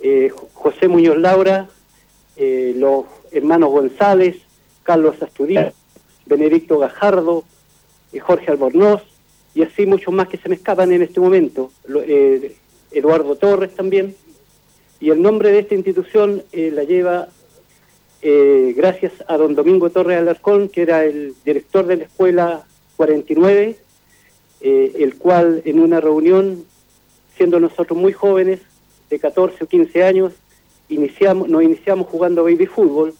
[0.00, 1.68] eh, Jo- José Muñoz Laura,
[2.36, 4.36] eh, los hermanos González,
[4.82, 5.72] Carlos Astudillo,
[6.26, 7.44] Benedicto Gajardo,
[8.12, 9.02] eh, Jorge Albornoz,
[9.54, 11.70] y así muchos más que se me escapan en este momento,
[12.06, 12.56] eh,
[12.92, 14.14] Eduardo Torres también,
[15.00, 17.28] y el nombre de esta institución la lleva
[18.22, 22.64] gracias a don Domingo Torres Alarcón, que era el director de la escuela
[22.96, 23.76] 49,
[24.62, 26.64] eh, el cual en una reunión
[27.36, 28.60] siendo nosotros muy jóvenes,
[29.08, 30.32] de 14 o 15 años,
[30.88, 33.14] iniciamos, nos iniciamos jugando baby fútbol,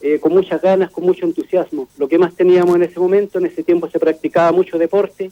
[0.00, 1.88] eh, con muchas ganas, con mucho entusiasmo.
[1.96, 5.30] Lo que más teníamos en ese momento, en ese tiempo se practicaba mucho deporte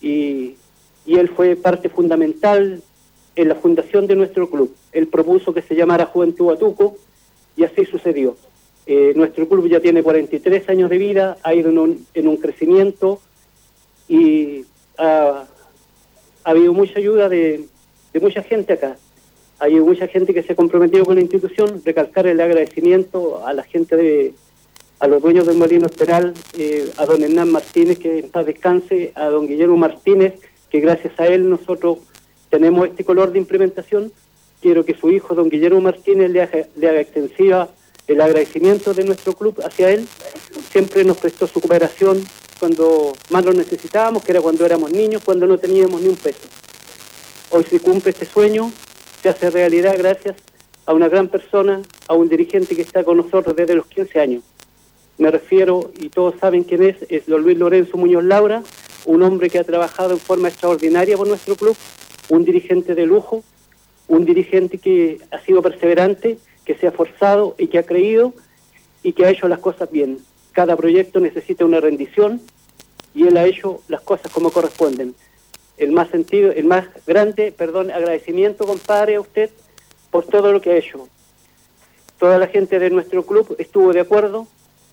[0.00, 0.54] y,
[1.04, 2.82] y él fue parte fundamental
[3.34, 4.74] en la fundación de nuestro club.
[4.92, 6.96] Él propuso que se llamara Juventud Batuco
[7.56, 8.36] y así sucedió.
[8.86, 12.36] Eh, nuestro club ya tiene 43 años de vida, ha ido en un, en un
[12.36, 13.20] crecimiento
[14.08, 14.64] y
[14.98, 15.44] ha,
[16.44, 17.66] ha habido mucha ayuda de,
[18.12, 18.96] de mucha gente acá.
[19.58, 23.62] Hay mucha gente que se ha comprometido con la institución, recalcar el agradecimiento a la
[23.62, 24.34] gente de,
[24.98, 29.12] a los dueños del Molino Esperal, eh, a don Hernán Martínez, que en paz descanse,
[29.14, 30.34] a don Guillermo Martínez,
[30.70, 31.98] que gracias a él nosotros
[32.50, 34.12] tenemos este color de implementación.
[34.60, 37.68] Quiero que su hijo, don Guillermo Martínez, le haga, le haga extensiva
[38.06, 40.06] el agradecimiento de nuestro club hacia él.
[40.70, 42.22] Siempre nos prestó su cooperación
[42.60, 46.46] cuando más lo necesitábamos, que era cuando éramos niños, cuando no teníamos ni un peso.
[47.54, 48.72] Hoy se cumple este sueño,
[49.20, 50.36] se hace realidad gracias
[50.86, 54.42] a una gran persona, a un dirigente que está con nosotros desde los 15 años.
[55.18, 58.62] Me refiero, y todos saben quién es, es don Luis Lorenzo Muñoz Laura,
[59.04, 61.76] un hombre que ha trabajado en forma extraordinaria por nuestro club,
[62.30, 63.44] un dirigente de lujo,
[64.08, 68.32] un dirigente que ha sido perseverante, que se ha forzado y que ha creído
[69.02, 70.20] y que ha hecho las cosas bien.
[70.52, 72.40] Cada proyecto necesita una rendición
[73.14, 75.14] y él ha hecho las cosas como corresponden
[75.82, 79.50] el más sentido, el más grande, perdón, agradecimiento, compadre, a usted
[80.10, 81.08] por todo lo que ha hecho.
[82.18, 84.46] Toda la gente de nuestro club estuvo de acuerdo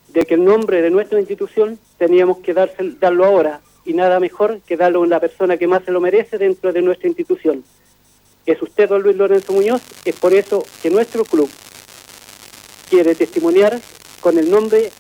[0.08, 4.62] de que el nombre de nuestra institución teníamos que darse, darlo ahora y nada mejor
[4.62, 7.64] que darlo a la persona que más se lo merece dentro de nuestra institución.
[8.46, 11.50] Es usted, don Luis Lorenzo Muñoz, es por eso que nuestro club
[12.90, 13.80] quiere testimoniar
[14.22, 14.92] con el nombre,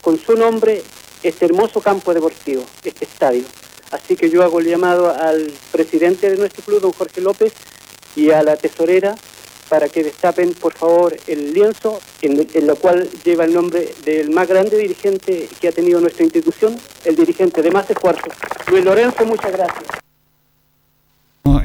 [0.00, 0.82] con su nombre,
[1.22, 3.44] este hermoso campo deportivo, este estadio.
[3.90, 7.52] Así que yo hago el llamado al presidente de nuestro club, don Jorge López,
[8.16, 9.14] y a la tesorera
[9.68, 14.30] para que destapen, por favor, el lienzo en, en lo cual lleva el nombre del
[14.30, 18.26] más grande dirigente que ha tenido nuestra institución, el dirigente de más esfuerzo.
[18.70, 19.84] Luis Lorenzo, muchas gracias.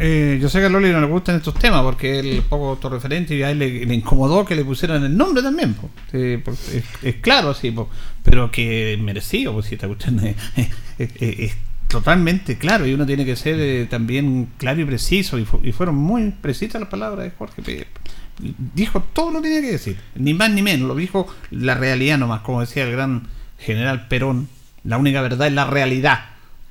[0.01, 2.70] Eh, yo sé que a Loli no le gustan estos temas porque él es poco
[2.70, 5.74] autorreferente y a él le, le incomodó que le pusieran el nombre también.
[5.74, 5.89] po.
[6.11, 7.89] Sí, porque es, es claro así, po.
[8.24, 11.51] pero que merecido, pues si esta cuestión es, es- es- es
[11.89, 15.71] totalmente claro y uno tiene que ser eh, también claro y preciso y, fu- y
[15.73, 17.61] fueron muy precisas las palabras de Jorge.
[17.61, 17.87] Pe-
[18.73, 22.17] Dijo todo lo que tenía que decir, ni más ni menos, lo dijo la realidad
[22.17, 23.23] nomás, como decía el gran
[23.57, 24.47] general Perón,
[24.85, 26.21] la única verdad es la realidad.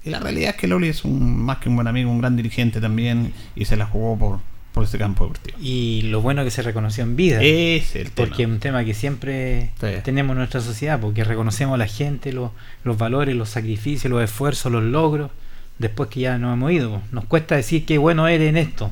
[0.02, 2.36] Y la realidad es que Loli es un más que un buen amigo, un gran
[2.36, 4.40] dirigente también, y se la jugó por,
[4.78, 5.58] por ese campo deportivo.
[5.60, 7.42] Y lo bueno que se reconoció en vida.
[7.42, 8.28] Es el tema.
[8.28, 9.70] Porque es un tema que siempre
[10.02, 12.50] tenemos en nuestra sociedad, porque reconocemos a la gente, los,
[12.84, 15.30] los valores, los sacrificios, los esfuerzos, los logros,
[15.78, 17.02] después que ya nos hemos ido.
[17.12, 18.90] Nos cuesta decir qué bueno eres en esto.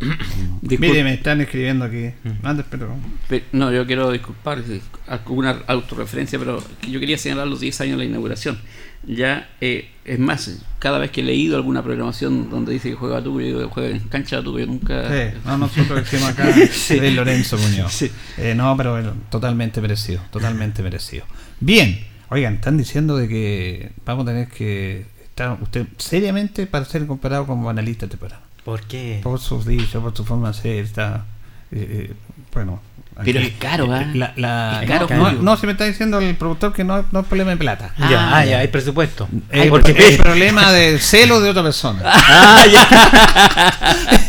[0.62, 2.10] Mire, me están escribiendo aquí.
[2.42, 2.94] Antes, pero.
[3.28, 7.92] Pe- No, yo quiero disculpar eh, alguna autorreferencia, pero yo quería señalar los 10 años
[7.98, 8.58] de la inauguración.
[9.04, 13.16] Ya, eh, es más, cada vez que he leído alguna programación donde dice que juega
[13.16, 15.08] Batuco, yo digo que juega en cancha Batuco, yo nunca.
[15.08, 17.00] Sí, no, nosotros decimos acá Sí.
[17.00, 17.92] de Lorenzo Muñoz.
[17.92, 18.10] Sí.
[18.38, 21.24] Eh, no, pero bueno, totalmente merecido, totalmente merecido.
[21.60, 21.98] Bien,
[22.30, 27.46] oigan, están diciendo de que vamos a tener que estar usted seriamente para ser comparado
[27.46, 28.44] como analista de programa.
[28.64, 29.18] ¿Por qué?
[29.22, 31.26] Por sus dichos, por su forma de ser, está.
[31.72, 32.12] eh, eh,
[32.54, 32.80] bueno.
[33.24, 34.04] Pero es caro, ¿ah?
[34.14, 37.20] La, la- Es caro, no, no, se me está diciendo el productor que no, no
[37.20, 37.92] es problema de plata.
[37.98, 39.28] Ya, ah, ya, hay presupuesto.
[39.50, 42.00] Es, Porque- es problema de celo de otra persona.
[42.04, 42.88] Ah, ya.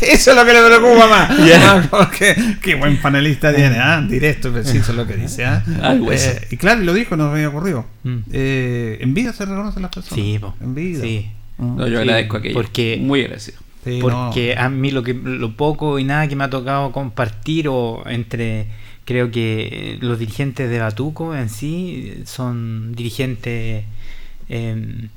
[0.02, 1.30] Eso es lo que le preocupa más.
[1.30, 4.00] Ah, Porque qué buen panelista tiene, ¿ah?
[4.06, 5.62] Directo y preciso lo que dice, ¿ah?
[6.14, 7.86] Eh, y claro, y lo dijo, nos había ocurrido.
[8.04, 8.18] Mm.
[8.32, 10.14] Eh, en vida se reconocen las personas.
[10.24, 10.54] Sí, po.
[10.60, 11.00] En vida.
[11.02, 11.30] Sí.
[11.58, 11.76] Mm.
[11.76, 12.54] No, yo Sí, agradezco aquello.
[12.54, 13.58] porque- Muy agradecido.
[14.00, 18.02] Porque a mí lo que lo poco y nada que me ha tocado compartir o
[18.06, 18.66] entre
[19.04, 23.84] creo que los dirigentes de Batuco en sí son dirigentes
[24.48, 25.08] em,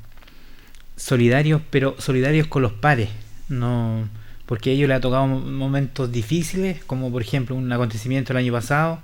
[0.95, 3.09] solidarios pero solidarios con los pares
[3.49, 4.07] no
[4.45, 8.38] porque a ellos les ha tocado mo- momentos difíciles como por ejemplo un acontecimiento el
[8.38, 8.99] año pasado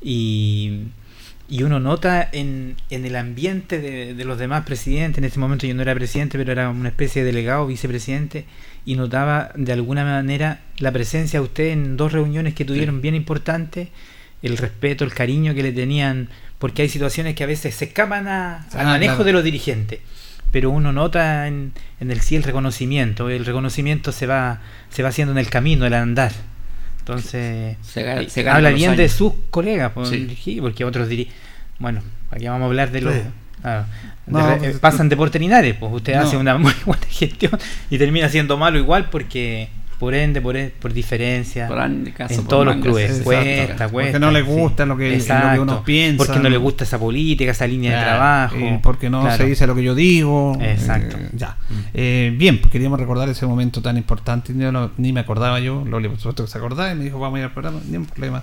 [0.00, 0.84] y
[1.52, 5.66] y uno nota en, en el ambiente de, de los demás presidentes, en ese momento
[5.66, 8.46] yo no era presidente, pero era una especie de delegado, vicepresidente,
[8.86, 13.14] y notaba de alguna manera la presencia de usted en dos reuniones que tuvieron bien
[13.14, 13.88] importantes,
[14.42, 18.28] el respeto, el cariño que le tenían, porque hay situaciones que a veces se escapan
[18.28, 19.24] a- al Ah, manejo claro.
[19.24, 20.00] de los dirigentes,
[20.52, 25.10] pero uno nota en, en el sí el reconocimiento, el reconocimiento se va, se va
[25.10, 26.32] haciendo en el camino, el andar.
[27.02, 30.58] Entonces, Se se habla bien de sus colegas, pues, Sí.
[30.60, 31.28] porque otros diri
[31.80, 32.00] bueno,
[32.30, 33.20] aquí vamos a hablar de los, Sí.
[33.64, 33.86] Ah,
[34.26, 36.20] No, de pues, pasan deportes Linares, pues usted No.
[36.20, 37.58] hace una muy buena gestión
[37.90, 39.68] y termina siendo malo igual porque
[40.02, 43.24] por ende, por, e- por diferencia, Por ande, caso, en por todos los clubes, exacto.
[43.24, 44.18] cuesta, Porque cuesta.
[44.18, 45.62] no le gusta lo que- lo que Exacto.
[45.62, 46.24] uno piensa.
[46.24, 48.56] Porque no le gusta esa política, esa línea de trabajo.
[48.56, 49.36] eh, porque no Claro.
[49.36, 50.58] se dice lo que yo digo.
[50.60, 51.16] Exacto.
[51.18, 51.56] Eh, ya.
[51.94, 54.52] Eh, bien, pues queríamos recordar ese momento tan importante.
[54.56, 55.84] Yo no- ni me acordaba yo.
[55.86, 57.78] Loli, por supuesto que se acordaba y me dijo, vamos a ir al programa.
[57.88, 58.42] Ni un problema.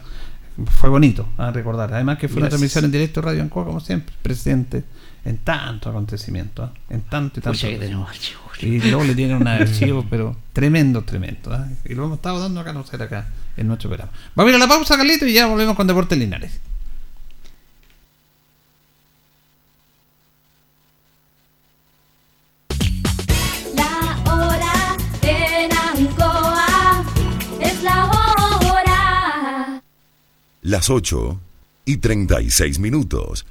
[0.65, 1.93] Fue bonito a recordar.
[1.93, 4.83] Además que fue una transmisión en directo Radio Ancoa, como siempre, presente
[5.25, 6.73] en tanto acontecimiento, ¿ah?
[6.89, 7.57] en tanto y tanto.
[7.57, 8.43] Pucha, que tenemos archivos.
[8.61, 11.53] Y luego le tienen un archivo, pero tremendo, tremendo.
[11.53, 11.67] ¿ah?
[11.85, 14.11] Y lo hemos estado dando a conocer acá en nuestro programa.
[14.35, 16.59] Vamos a ir a la pausa, Carlito, y ya volvemos con Deportes Linares.
[30.69, 31.41] Las 8
[31.85, 33.47] y 36 minutos.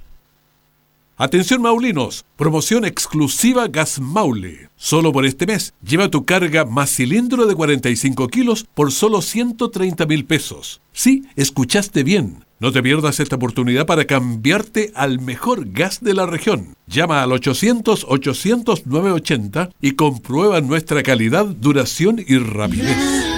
[1.16, 4.70] Atención Maulinos, promoción exclusiva Gas Maule.
[4.76, 10.06] Solo por este mes, lleva tu carga más cilindro de 45 kilos por solo 130
[10.06, 10.80] mil pesos.
[10.92, 12.44] Sí, escuchaste bien.
[12.60, 16.76] No te pierdas esta oportunidad para cambiarte al mejor gas de la región.
[16.86, 23.37] Llama al 800-800-980 y comprueba nuestra calidad, duración y rapidez.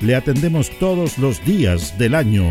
[0.00, 2.50] Le atendemos todos los días del año.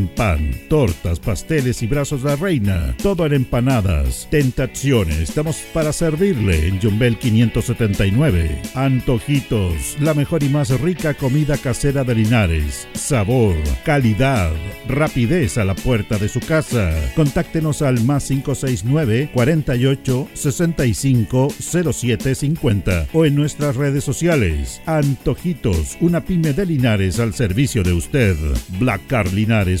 [0.07, 2.95] pan, tortas, pasteles y brazos de la reina.
[3.01, 4.27] Todo en empanadas.
[4.29, 5.21] Tentazione.
[5.21, 8.61] Estamos para servirle en Jumbel 579.
[8.75, 9.97] Antojitos.
[9.99, 12.87] La mejor y más rica comida casera de Linares.
[12.93, 13.55] Sabor,
[13.85, 14.51] calidad,
[14.87, 16.93] rapidez a la puerta de su casa.
[17.15, 21.47] Contáctenos al más 569 48 65
[21.91, 24.81] 07 50 o en nuestras redes sociales.
[24.85, 28.35] Antojitos, una pyme de Linares al servicio de usted.
[28.79, 29.80] Black Car Linares,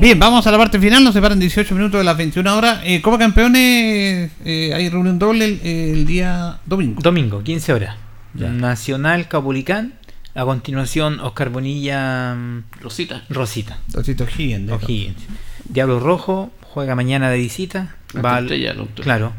[0.00, 2.80] Bien, vamos a la parte final, nos separan 18 minutos de las 21 horas.
[2.84, 7.00] Eh, como campeones, eh, hay reunión doble el, el día domingo.
[7.00, 7.96] Domingo, 15 horas.
[8.34, 9.94] Nacional Capulicán.
[10.34, 12.34] A continuación, Oscar Bonilla.
[12.34, 13.22] mm, Rosita.
[13.30, 13.78] Rosita.
[13.92, 14.70] Rosita O'Higgins.
[14.72, 15.16] O'Higgins.
[15.68, 17.94] Diablo Rojo juega mañana de visita.
[18.22, 18.48] Va al-.
[18.96, 19.32] Claro,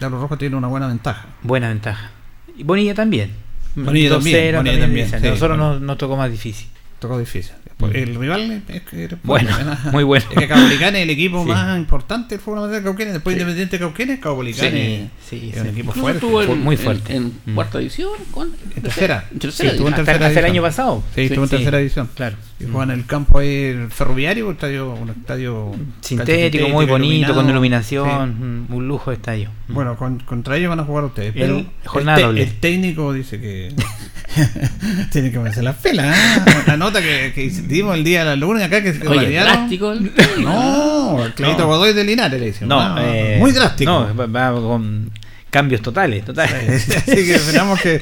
[0.00, 1.26] Diablo Rojo tiene una buena ventaja.
[1.42, 2.10] buena ventaja.
[2.56, 3.30] Y Bonilla también.
[3.74, 5.20] Bonilla 2-0 también, Bonilla también, dicen.
[5.20, 5.72] sí, Nosotros bueno.
[5.74, 6.66] nos, nos tocó más difícil.
[6.98, 7.52] Tocó difícil.
[7.78, 9.50] Pues, El rival es que era- Bueno,
[9.92, 10.24] muy bueno.
[10.30, 11.50] Es que Caupolicán es el equipo Sí.
[11.50, 13.12] más importante del fútbol nacional de Cauquenes.
[13.12, 13.40] Después Sí.
[13.40, 16.16] Independiente de Cauquenes, Caupolicán Sí, es, sí, es un equipo Incluso fuerte.
[16.18, 17.16] estuvo en, Fue muy fuerte.
[17.16, 17.54] En, Mm.
[17.54, 18.08] cuarta división.
[18.30, 18.56] ¿cuándo?
[18.74, 19.28] En tercera.
[19.30, 20.00] En tercera Sí, estuvo en división.
[20.00, 21.04] Hasta- tercera hasta el año pasado.
[21.14, 22.08] Sí, estuvo en tercera división.
[22.14, 22.36] Claro.
[22.58, 27.34] Y juega en el campo ahí el ferroviario, un estadio, un estadio Sintético, muy bonito,
[27.34, 28.74] con iluminación, Sí.
[28.74, 29.50] un lujo de estadio.
[29.68, 31.34] Bueno, con- contra ellos van a jugar ustedes.
[31.36, 32.42] El- Pero jornada el, te- doble.
[32.44, 33.74] el técnico dice que
[35.12, 36.16] tiene que ponerse las pelas.
[36.16, 36.62] ¿eh?
[36.66, 39.92] La nota que, que dimos el día de la luna acá que se Oye, drástico.
[39.92, 41.66] el- No, el Clavito No.
[41.68, 42.68] Godoy de Linares le dicen.
[42.68, 43.90] No, Ah, eh, muy drástico.
[43.90, 45.10] No, va, va con
[45.50, 46.88] cambios totales, totales.
[46.96, 47.96] Así que esperamos que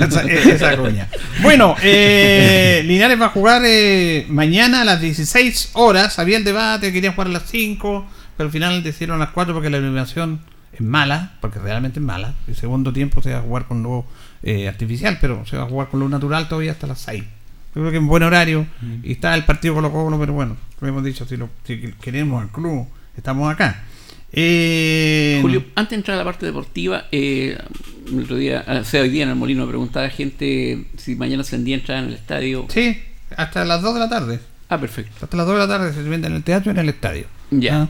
[0.00, 1.08] esa, esa cuña.
[1.42, 6.18] Bueno, eh, Linares va a jugar eh, mañana a las 16 horas.
[6.18, 9.54] Había el debate, querían jugar a las 5, pero al final decidieron a las 4
[9.54, 10.40] porque la iluminación
[10.72, 12.34] es mala, porque realmente es mala.
[12.46, 14.04] El segundo tiempo se va a jugar con luz
[14.42, 17.24] eh, artificial, pero se va a jugar con luz natural todavía hasta las 6.
[17.74, 18.66] Yo creo que es un buen horario.
[19.02, 22.42] Y está el partido Colo Colo, pero bueno, como hemos dicho, si, lo, si queremos
[22.42, 22.86] al club,
[23.16, 23.82] estamos acá.
[24.32, 27.58] Eh, Julio, antes de entrar a la parte deportiva, eh,
[28.08, 31.42] el otro día, o sea, hoy día en el Molino me preguntaba gente si mañana
[31.44, 32.66] se vendía entrar en el estadio.
[32.68, 32.98] Sí,
[33.36, 34.40] hasta las 2 de la tarde.
[34.68, 35.12] Ah, perfecto.
[35.22, 37.26] Hasta las 2 de la tarde se vende en el teatro y en el estadio.
[37.50, 37.82] Ya.
[37.82, 37.88] Ah,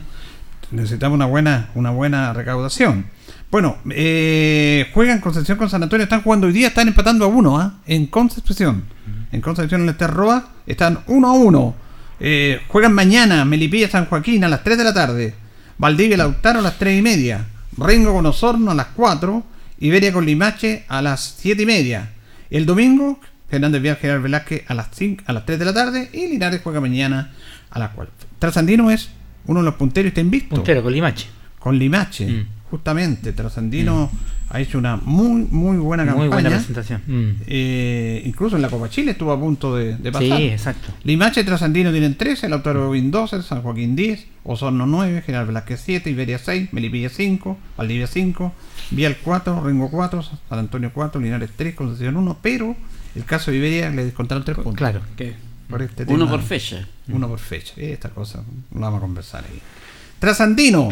[0.71, 3.05] Necesitamos una buena, una buena recaudación.
[3.49, 7.57] Bueno, eh, juegan Concepción con San Antonio, están jugando hoy día, están empatando a uno,
[7.57, 7.79] ¿ah?
[7.87, 8.83] En Concepción.
[9.31, 11.75] En Concepción en el Terroa están 1 a 1.
[12.19, 15.33] Eh, juegan mañana Melipilla San Joaquín a las 3 de la tarde.
[15.77, 17.45] Valdivia Lautaro a las 3 y media.
[17.77, 19.43] Rengo con Osorno a las 4.
[19.79, 22.09] Iberia con Limache a las 7 y media.
[22.49, 26.09] El domingo, Fernández Vial General Velázquez a las 5, a las 3 de la tarde.
[26.13, 27.31] Y Linares juega mañana
[27.69, 28.11] a las 4.
[28.39, 29.09] Trasandino es
[29.45, 30.55] uno de los punteros, está invicto.
[30.55, 31.27] Puntero con Limache.
[31.59, 32.45] Con Limache, Mm.
[32.71, 33.33] justamente.
[33.33, 34.09] Trasandino
[34.49, 36.29] ha hecho una muy, muy buena Muy campaña.
[36.29, 37.01] buena presentación.
[37.05, 37.41] Mm.
[37.47, 40.37] Eh, incluso en la Copa Chile estuvo a punto de, de pasar.
[40.37, 40.89] Sí, exacto.
[41.03, 45.81] Limache y Trasandino tienen 13, Lautaro Bobín 12, San Joaquín 10, Osorno 9, General Velázquez
[45.83, 48.53] 7, Iberia 6, Melipilla 5, Valdivia 5,
[48.91, 52.75] Vial 4, Rengo 4, San Antonio 4, Linares 3, Concepción 1, pero
[53.15, 54.75] el caso de Iberia le descontaron 3 puntos.
[54.75, 55.33] Claro, que
[55.69, 56.31] por este Uno tema.
[56.31, 56.87] por fecha.
[57.09, 57.73] Uno por fecha.
[57.75, 58.43] Esta cosa
[58.73, 59.59] lo vamos a conversar ahí.
[60.19, 60.89] Trasandino.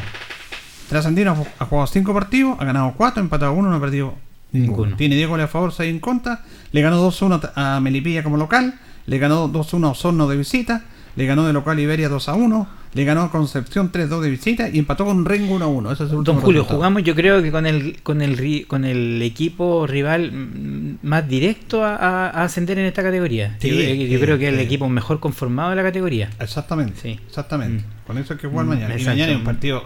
[0.90, 4.14] Trasandino ha ju- ha jugado 5 partidos, ha ganado 4, empatado 1, no ha perdido
[4.52, 4.78] ninguno.
[4.78, 4.96] Ninguno.
[4.98, 6.42] Tiene 10 goles a favor, 6 en contra.
[6.72, 8.76] Le ganó 2-1 a Melipilla como local.
[9.08, 10.84] Le ganó 2-1 a Osorno de visita.
[11.16, 12.68] Le ganó de local Iberia 2-1.
[12.94, 14.70] Le ganó a Concepción 3-2 de visita.
[14.70, 15.92] Y empató con Rengo 1-1.
[15.94, 16.78] Ese es el último Don Julio, resultado.
[16.78, 21.84] jugamos yo creo que con el con el con el equipo rival mm, más directo
[21.84, 23.56] a, a- ascender en esta categoría.
[23.60, 26.30] Sí, yo yo sí, creo que es el equipo mejor conformado de la categoría.
[26.40, 27.00] Exactamente.
[27.02, 27.20] Sí.
[27.28, 27.84] Exactamente.
[28.08, 28.90] Con eso hay que jugar Mm, mañana.
[28.94, 29.12] Y exacto.
[29.12, 29.84] mañana es un partido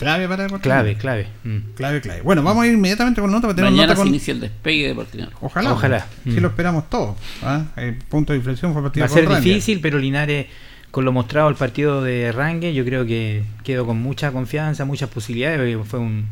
[0.00, 0.62] clave para Deportivo.
[0.74, 1.26] Clave, clave.
[1.44, 1.58] Mm.
[1.76, 2.22] Clave, clave.
[2.22, 3.42] Bueno, vamos a ir inmediatamente con nota.
[3.46, 4.08] porque tenemos Mañana nota se con...
[4.08, 5.30] inicia el despegue de Portinari.
[5.40, 5.72] Ojalá.
[5.72, 6.06] Ojalá.
[6.24, 6.36] Sí, Mm.
[6.38, 7.16] lo esperamos todos.
[7.42, 7.66] ¿ah?
[7.76, 10.46] El punto de inflexión fue el partido Va a ser difícil, pero Linares,
[10.90, 15.08] con lo mostrado el partido de Rangue, yo creo que quedó con mucha confianza, muchas
[15.10, 15.58] posibilidades.
[15.58, 16.26] porque Fue un,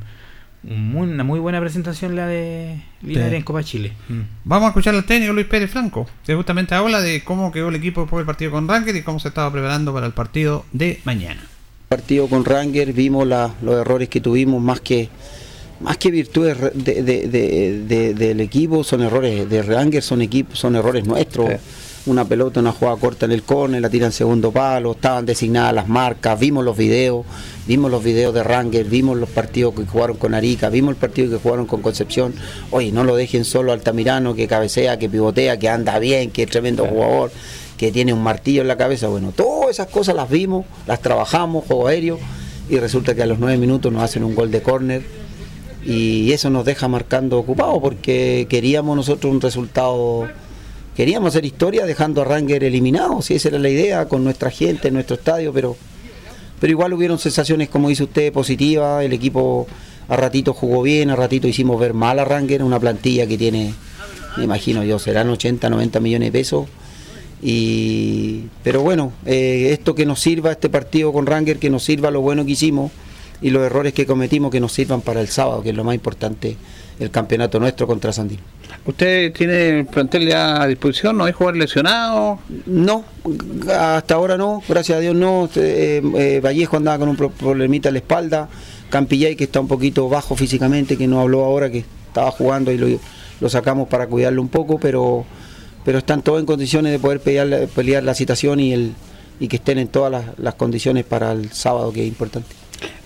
[0.65, 3.37] un muy- una muy buena presentación la de Linares Sí.
[3.37, 3.93] en Copa Chile.
[4.09, 4.21] Mm.
[4.45, 7.77] Vamos a escuchar al técnico Luis Pérez Franco, que justamente habla de cómo quedó el
[7.77, 11.01] equipo después del partido con Ranger y cómo se estaba preparando para el partido de
[11.05, 11.41] mañana.
[11.89, 15.09] Partido con Ranger vimos la- los errores que tuvimos más que
[15.81, 20.21] más que virtudes re- de- de- de- de- del equipo son errores de Ranger son
[20.21, 21.49] equipos son errores nuestros.
[22.07, 25.89] Una pelota una jugada corta en el córner la tiran segundo palo estaban designadas las
[25.89, 27.25] marcas vimos los videos
[27.67, 31.31] vimos los videos de Ranger vimos los partidos que jugaron con Arica vimos el partido
[31.31, 32.35] que jugaron con Concepción.
[32.71, 36.43] Oye no lo dejen solo al Altamirano que cabecea que pivotea que anda bien que
[36.43, 37.31] es tremendo jugador
[37.79, 39.09] que tiene un martillo en la cabeza.
[39.09, 42.19] Bueno, todas esas cosas las vimos, las trabajamos, juego aéreo,
[42.69, 45.03] y resulta que a los nueve minutos nos hacen un gol de córner
[45.85, 50.29] y eso nos deja marcando ocupado porque queríamos nosotros un resultado,
[50.95, 54.89] queríamos hacer historia dejando a Ranger eliminado, si esa era la idea, con nuestra gente
[54.89, 55.77] en nuestro estadio, pero,
[56.61, 59.67] pero igual hubieron sensaciones, como dice usted, positivas, el equipo
[60.09, 63.73] a ratito jugó bien, a ratito hicimos ver mal a Ranger, una plantilla que tiene,
[64.37, 66.67] me imagino yo, serán 80, 90 millones de pesos.
[67.43, 72.11] Y, pero bueno, eh, esto que nos sirva, este partido con Ranger, que nos sirva
[72.11, 72.91] lo bueno que hicimos
[73.41, 75.95] y los errores que cometimos, que nos sirvan para el sábado, que es lo más
[75.95, 76.57] importante,
[76.99, 78.43] el campeonato nuestro contra Sandino.
[78.85, 81.17] ¿Usted tiene el plantel ya a disposición?
[81.17, 82.41] ¿No hay jugadores lesionados?
[82.67, 83.05] No,
[83.73, 85.49] hasta ahora no, gracias a Dios no.
[85.55, 88.49] Eh, eh, Vallejo andaba con un pro- problemita en la espalda.
[88.91, 92.79] Campillay que está un poquito bajo físicamente, que no habló ahora, que estaba jugando y
[92.79, 92.89] lo,
[93.41, 95.25] lo sacamos para cuidarlo un poco, pero,
[95.89, 98.93] pero están todos en condiciones de poder pelear, la citación y, el,
[99.41, 102.55] y que estén en todas las condiciones para el sábado, que es importante.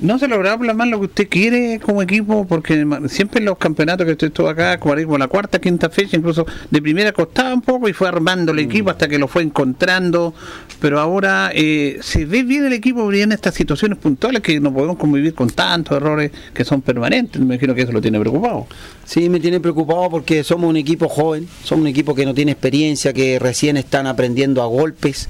[0.00, 2.46] ¿No se lograba plasmar lo que usted quiere como equipo?
[2.46, 6.44] Porque siempre en los campeonatos que usted estuvo acá, como la cuarta, quinta fecha, incluso
[6.70, 10.34] de primera costaba un poco y fue armando el equipo hasta que lo fue encontrando.
[10.80, 14.74] Pero ahora eh, se ve bien el equipo bien en estas situaciones puntuales que no
[14.74, 17.40] podemos convivir con tantos errores que son permanentes.
[17.40, 18.66] Me imagino que eso lo tiene preocupado.
[19.04, 22.52] Sí, me tiene preocupado porque somos un equipo joven, somos un equipo que no tiene
[22.52, 25.28] experiencia, que recién están aprendiendo a golpes,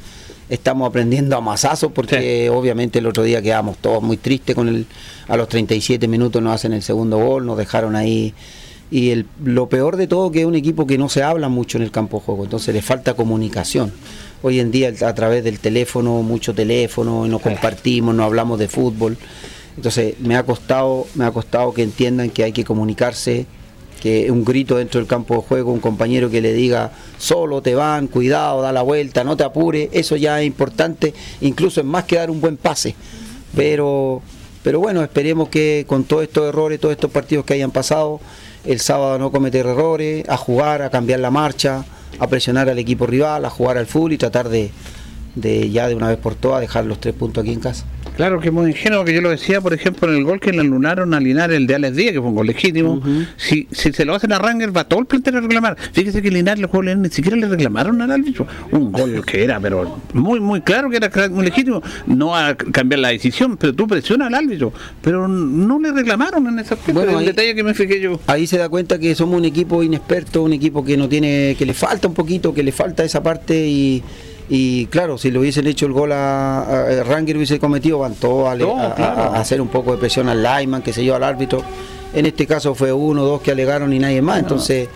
[0.52, 4.86] estamos aprendiendo a mazazos, porque obviamente el otro día quedamos todos muy tristes con el,
[5.26, 8.34] a los 37 minutos nos hacen el segundo gol, nos dejaron ahí.
[8.90, 11.78] Y el, lo peor de todo que es un equipo que no se habla mucho
[11.78, 13.94] en el campo de juego, entonces le falta comunicación.
[14.42, 18.68] Hoy en día a través del teléfono, mucho teléfono, y no compartimos, no hablamos de
[18.68, 19.16] fútbol.
[19.78, 23.46] Entonces me ha costado, me ha costado que entiendan que hay que comunicarse,
[24.02, 27.76] que un grito dentro del campo de juego, un compañero que le diga solo te
[27.76, 32.02] van, cuidado, da la vuelta, no te apures, eso ya es importante, incluso es más
[32.02, 32.96] que dar un buen pase.
[33.54, 34.20] Pero,
[34.64, 38.18] pero bueno, esperemos que con todos estos errores, todos estos partidos que hayan pasado,
[38.64, 41.84] el sábado no cometer errores, a jugar, a cambiar la marcha,
[42.18, 44.72] a presionar al equipo rival, a jugar al fútbol y tratar de,
[45.34, 47.84] de ya de una vez por todas dejar los tres puntos aquí en casa.
[48.16, 50.52] Claro que es muy ingenuo que yo lo decía, por ejemplo, en el gol que
[50.52, 53.00] le anunaron a Linares, el de Alex Díaz, que fue un gol legítimo.
[53.38, 55.78] si, si se lo hacen a Ranger, va todo el plantel a reclamar.
[55.92, 58.46] Fíjese que Linares, los jugadores ni siquiera le reclamaron al árbitro.
[58.70, 61.82] Un gol que era, pero muy, muy claro que era muy legítimo.
[62.06, 64.74] No a cambiar la decisión, pero tú presionas al árbitro.
[65.00, 67.00] Pero no le reclamaron en ese aspecto.
[67.00, 68.20] Bueno, el detalle que me fijé yo.
[68.26, 71.64] Ahí se da cuenta que somos un equipo inexperto, un equipo que no tiene, que
[71.64, 74.02] le falta un poquito, que le falta esa parte y,
[74.54, 78.48] y claro, si le hubiesen hecho el gol a, a- Ranger hubiese cometido, van todos
[78.50, 79.22] a, No, a- a- claro.
[79.32, 81.62] a hacer un poco de presión al lineman, que se yo, al árbitro.
[82.12, 84.88] En este caso fue uno, dos que alegaron y nadie más, entonces,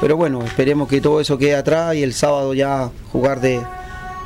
[0.00, 3.60] pero bueno, esperemos que todo eso quede atrás y el sábado ya jugar de,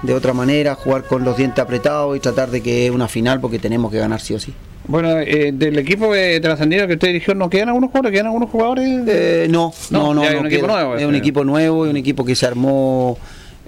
[0.05, 3.41] de otra manera, jugar con los dientes apretados y tratar de que es una final
[3.41, 4.55] porque tenemos que ganar sí o sí.
[4.87, 8.13] Bueno, eh, del equipo de trascendido que usted dirigió, ¿no quedan algunos jugadores?
[8.13, 8.89] ¿Quedan algunos jugadores?
[9.09, 10.23] Eh, no, no, no.
[10.23, 10.75] no un equipo queda.
[10.75, 10.97] nuevo.
[10.97, 13.19] Es un equipo nuevo, es un equipo que se armó,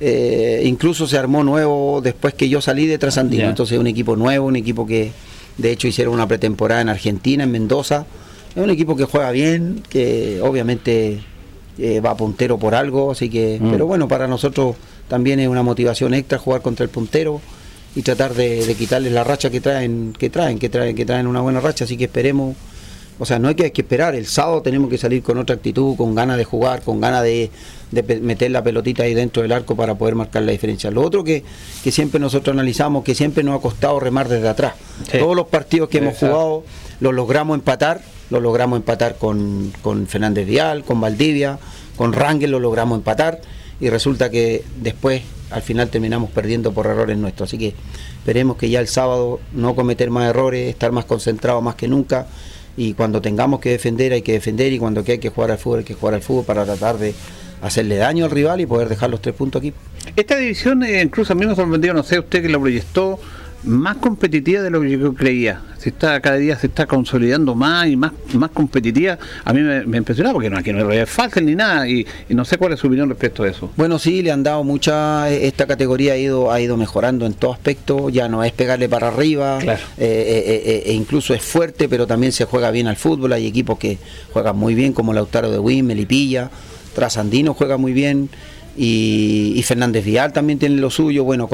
[0.01, 3.43] eh, incluso se armó nuevo después que yo salí de Trasandino.
[3.45, 3.49] Ya.
[3.51, 5.13] Entonces es un equipo nuevo, un equipo que
[5.59, 8.07] de hecho hicieron una pretemporada en Argentina, en Mendoza.
[8.57, 11.21] Es un equipo que juega bien, que obviamente
[11.79, 13.71] eh, va puntero por algo, así que, Mm.
[13.71, 14.77] pero bueno, para nosotros
[15.09, 17.41] también es una motivación extra jugar contra el puntero
[17.97, 21.27] y tratar de, de quitarles la racha que traen, que traen, que traen, que traen
[21.27, 22.57] una buena racha, así que esperemos,
[23.21, 25.55] o sea, no hay que, hay que esperar, el sábado tenemos que salir con otra
[25.55, 27.51] actitud, con ganas de jugar, con ganas de,
[28.23, 30.91] meter la pelotita ahí dentro del arco para poder marcar la diferencia.
[30.91, 31.45] Lo otro que,
[31.85, 34.73] que siempre nosotros analizamos, que siempre nos ha costado remar desde atrás.
[35.13, 36.35] Todos los partidos que hemos Exacto.
[36.35, 36.65] jugado
[37.01, 41.59] los logramos empatar, los logramos empatar con, con Fernández Vial, con Valdivia,
[41.97, 43.43] con Rangel lo logramos empatar
[43.81, 45.21] y resulta que después
[45.51, 47.51] al final terminamos perdiendo por errores nuestros.
[47.51, 47.75] Así que
[48.19, 52.27] esperemos que ya el sábado no cometer más errores, estar más concentrados más que nunca
[52.81, 55.81] y cuando tengamos que defender hay que defender y cuando hay que jugar al fútbol
[55.81, 57.13] hay que jugar al fútbol para tratar de
[57.61, 59.75] hacerle daño al rival y poder dejar los tres puntos aquí.
[60.17, 63.21] Esta división, eh, incluso a mí me sorprendió, no sé usted que la proyectó,
[63.65, 65.63] más competitiva de lo que yo creía.
[65.79, 69.19] Se está, cada día se está consolidando más y más, más competitiva.
[69.45, 72.35] A mí me, me impresionó porque no, aquí no es fácil ni nada y, y
[72.35, 73.71] no sé cuál es su opinión respecto a eso.
[73.77, 75.31] Bueno, sí, le han dado mucha.
[75.31, 78.11] Esta categoría ha ido, ha ido mejorando en todo aspecto.
[78.11, 82.33] Ya no es pegarle para arriba, eh, eh, eh, e incluso es fuerte, pero también
[82.33, 83.33] se juega bien al fútbol.
[83.33, 83.99] Hay equipos que
[84.33, 86.51] juegan muy bien, como Lautaro de Wim, Melipilla,
[86.95, 88.29] Trasandino juega muy bien.
[88.77, 91.25] Y, Fernández Vial también tiene lo suyo.
[91.25, 91.49] Bueno,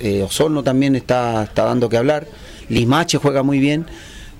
[0.00, 2.26] eh, Osorno también está, está dando que hablar.
[2.68, 3.86] Limache juega muy bien.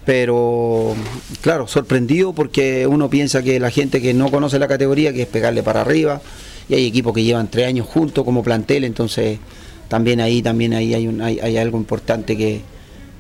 [0.05, 0.95] Pero,
[1.41, 5.29] claro, sorprendido porque uno piensa que la gente que no conoce la categoría, que es
[5.29, 6.21] pegarle para arriba,
[6.69, 9.41] y hay equipos que llevan tres años juntos como plantel, entonces
[9.89, 12.61] también ahí también ahí hay, hay algo importante que,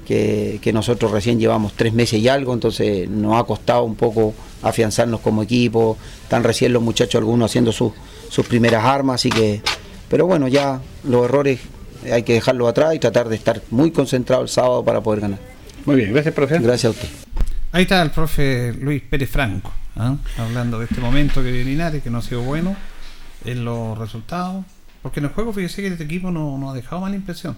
[0.06, 4.32] que, que nosotros recién llevamos tres meses y algo, entonces nos ha costado un poco
[4.62, 7.92] afianzarnos como equipo, están recién los muchachos algunos haciendo sus
[8.28, 9.62] sus primeras armas, así que,
[10.08, 11.60] pero bueno, ya los errores
[12.12, 15.38] hay que dejarlos atrás y tratar de estar muy concentrado el sábado para poder ganar.
[15.84, 16.58] Muy bien, gracias, profe.
[16.58, 17.08] Gracias a usted.
[17.72, 20.16] Ahí está el profe Luis Pérez Franco, ¿ah?
[20.38, 22.76] hablando de este momento que viene Linares, que no ha sido bueno
[23.44, 24.64] en los resultados.
[25.02, 27.56] Porque en el juego, fíjese que este equipo no, no ha dejado mala impresión.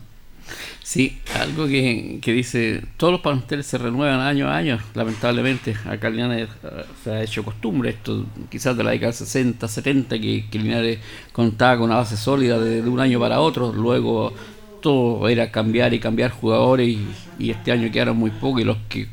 [0.83, 5.77] Sí, algo que, que dice, todos los planteles se renuevan año a año, lamentablemente.
[5.87, 10.19] Acá Linares eh, se ha hecho costumbre esto, quizás de la década del 60, 70,
[10.19, 10.99] que, que Linares
[11.33, 14.33] contaba con una base sólida de, de un año para otro, luego
[14.81, 19.07] todo era cambiar y cambiar jugadores y, este año quedaron muy pocos y los que,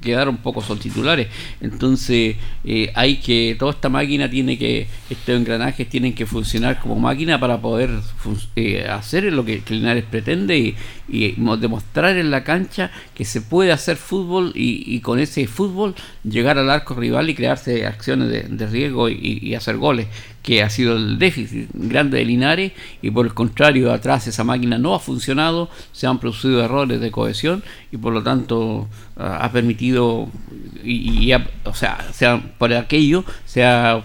[0.00, 1.26] quedaron pocos son titulares.
[1.60, 6.96] Entonces eh, hay que, toda esta máquina tiene que, estos engranajes tienen que funcionar como
[7.00, 7.90] máquina para poder
[8.54, 10.76] eh, hacer lo que, Linares pretende
[11.08, 15.96] y, mo- demostrar en la cancha que se puede hacer fútbol y, con ese fútbol
[16.22, 20.06] llegar al arco rival y crearse acciones de, riesgo y hacer goles
[20.44, 22.72] que ha sido el déficit grande de Linares
[23.02, 27.10] y por el contrario atrás esa máquina no ha funcionado, se han producido errores de
[27.10, 30.28] cohesión y por lo tanto ah, ha permitido
[30.84, 34.04] y, y ha- o sea, se ha- por aquello se ha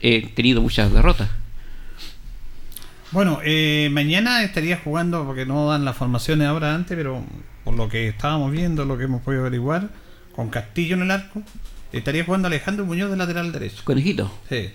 [0.00, 1.28] eh, tenido muchas derrotas.
[3.12, 7.24] Bueno, eh, mañana estaría jugando, porque no dan las formaciones ahora antes, pero
[7.64, 9.90] por lo que estábamos viendo, lo que hemos podido averiguar,
[10.34, 11.42] con Castillo en el arco,
[11.92, 13.82] estaría jugando Alejandro Muñoz de lateral derecho.
[13.84, 14.30] Conejito.
[14.48, 14.70] Sí.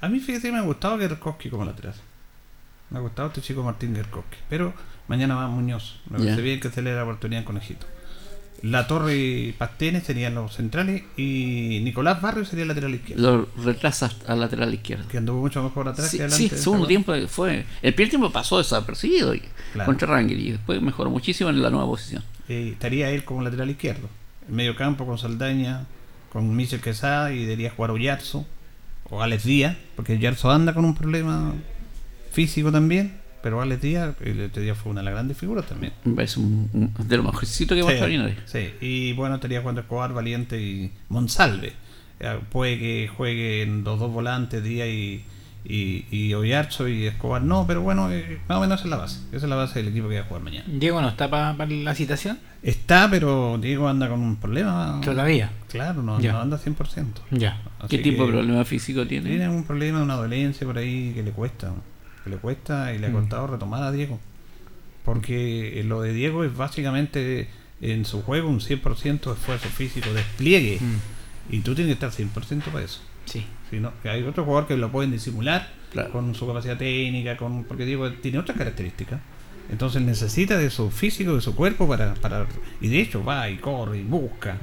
[0.00, 1.94] A mí fíjese me ha gustado Gerkowski como lateral.
[2.90, 4.36] Me ha gustado este chico Martín Gerkowski.
[4.48, 4.72] Pero
[5.08, 6.00] mañana va Muñoz.
[6.10, 7.86] Me parece bien que se le dé la oportunidad en Conejito.
[8.62, 13.48] La Torre y Pastenes serían los centrales y Nicolás Barrio sería el lateral izquierdo.
[13.56, 15.08] Lo retrasa al lateral izquierdo.
[15.08, 16.56] Que anduvo mucho mejor atrás Sí, que sí, adelante.
[16.56, 17.64] el segundo tiempo fue.
[17.80, 19.32] El primer tiempo pasó desapercibido
[19.72, 19.86] Claro.
[19.86, 22.22] contra Rangel y después mejoró muchísimo en la nueva posición.
[22.48, 24.08] Eh, estaría él como lateral izquierdo.
[24.48, 25.86] En medio campo con Saldaña,
[26.32, 28.44] con Michel Quesada y debería jugar Oyarzo
[29.10, 31.52] o Alex Díaz, porque Oyarzo anda con un problema
[32.32, 35.92] físico también, pero Alex Díaz, el este día fue una de las grandes figuras también.
[36.18, 38.38] Es un, un- de lo mejorcito que hemos Sí, tenido Linares.
[38.46, 38.70] sí.
[38.80, 41.72] y bueno, estaría jugando Escobar, Valiente y Monsalve.
[42.20, 45.22] Eh, puede que jueguen los dos volantes, Díaz y,
[45.64, 48.96] y, y Oyarzo y Escobar no, pero bueno, eh, más o menos esa es la
[48.96, 49.18] base.
[49.32, 50.64] Esa es la base del equipo que va a jugar mañana.
[50.68, 52.38] Diego no está para la citación.
[52.62, 55.00] Está, pero Diego anda con un problema.
[55.04, 55.50] Todavía.
[55.68, 56.32] Claro, no, Ya.
[56.32, 57.04] no anda 100%.
[57.30, 57.60] Ya.
[57.88, 59.30] ¿Qué tipo de problema físico tiene?
[59.30, 61.72] Tiene un problema, una dolencia por ahí que le cuesta.
[62.24, 63.14] Que le cuesta y le ha Mm.
[63.14, 64.18] costado retomar a Diego.
[65.04, 67.48] Porque lo de Diego es básicamente
[67.80, 70.78] en su juego un 100% de esfuerzo físico, despliegue.
[71.50, 73.00] Y tú tienes que estar 100% para eso.
[73.24, 73.46] Sí.
[73.70, 75.68] Si no, que hay otros jugadores que lo pueden disimular
[76.12, 79.20] con su capacidad técnica, con porque Diego tiene otras características.
[79.70, 82.46] Entonces necesita de su físico, de su cuerpo para, para
[82.80, 84.56] y de hecho va y corre y busca.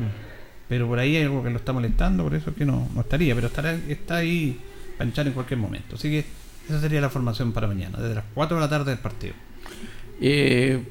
[0.68, 3.02] Pero por ahí hay algo que lo está molestando, por eso es que no, no
[3.02, 4.60] estaría, pero estará, está ahí
[4.98, 5.96] para hinchar en cualquier momento.
[5.96, 6.26] Así que
[6.68, 9.34] esa sería la formación para mañana, desde las 4 de la tarde del partido.
[10.20, 10.82] Eh,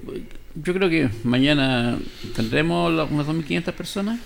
[0.54, 1.98] yo creo que mañana
[2.34, 4.18] tendremos la- unas 2.500 personas.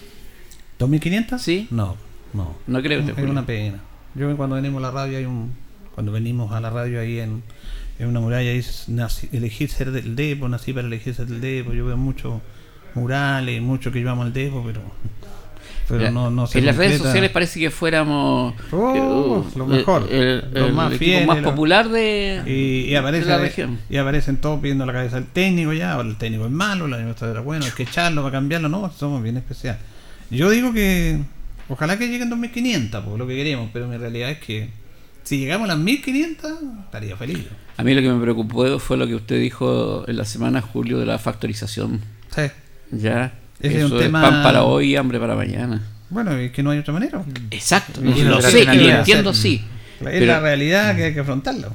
[0.78, 1.38] ¿2.500?
[1.38, 1.66] Sí.
[1.72, 1.96] No,
[2.34, 2.56] no.
[2.66, 3.78] No creo que Es una pena.
[4.14, 5.52] Yo cuando venimos a la radio hay un
[5.94, 7.42] cuando venimos a la radio ahí en,
[7.98, 11.72] es una muralla, es nací- elegir ser del Depo, nací para elegir ser del Depo.
[11.72, 12.40] Yo veo muchos
[12.94, 14.80] murales, mucho que llevamos al Depo, pero,
[15.88, 19.70] pero no, no se en las redes sociales parece que fuéramos Oh, eh, lo el-
[19.70, 23.30] mejor, el, lo el más equipo fiel, más el- popular de, y, y aparece, de
[23.30, 23.78] la región.
[23.90, 26.94] y aparecen todos pidiendo la cabeza del técnico ya, ahora el técnico es malo, el
[26.94, 29.78] año pasado era bueno, hay que echarlo para cambiarlo, no, somos bien especial.
[30.30, 31.20] Yo digo que
[31.70, 34.68] ojalá que lleguen 2500, por lo que queremos, pero mi realidad es que
[35.22, 36.52] si llegamos a las 1500
[36.84, 37.38] estaría feliz.
[37.76, 40.98] A mí lo que me preocupó fue lo que usted dijo en la semana, Julio,
[40.98, 42.00] de la factorización.
[42.34, 42.42] Sí.
[42.92, 43.32] Ya.
[43.60, 45.82] Ese es Eso un tema- pan para hoy y hambre para mañana.
[46.10, 47.22] Bueno, es que no hay otra manera.
[47.50, 48.00] Exacto.
[48.02, 49.62] Y lo no sé, y lo entiendo, sí.
[50.10, 51.72] Es la realidad que hay que afrontarlo.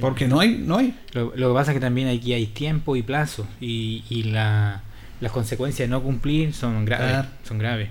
[0.00, 0.94] Porque no hay, no hay.
[1.12, 4.82] Lo, lo que pasa es que también aquí hay tiempo y plazo y, y la,
[5.20, 7.08] las consecuencias de no cumplir son graves.
[7.10, 7.28] Claro.
[7.48, 7.88] Son graves.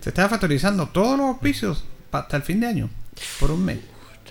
[0.00, 2.90] Se está factorizando todos los auspicios hasta el fin de año,
[3.40, 3.78] por un mes.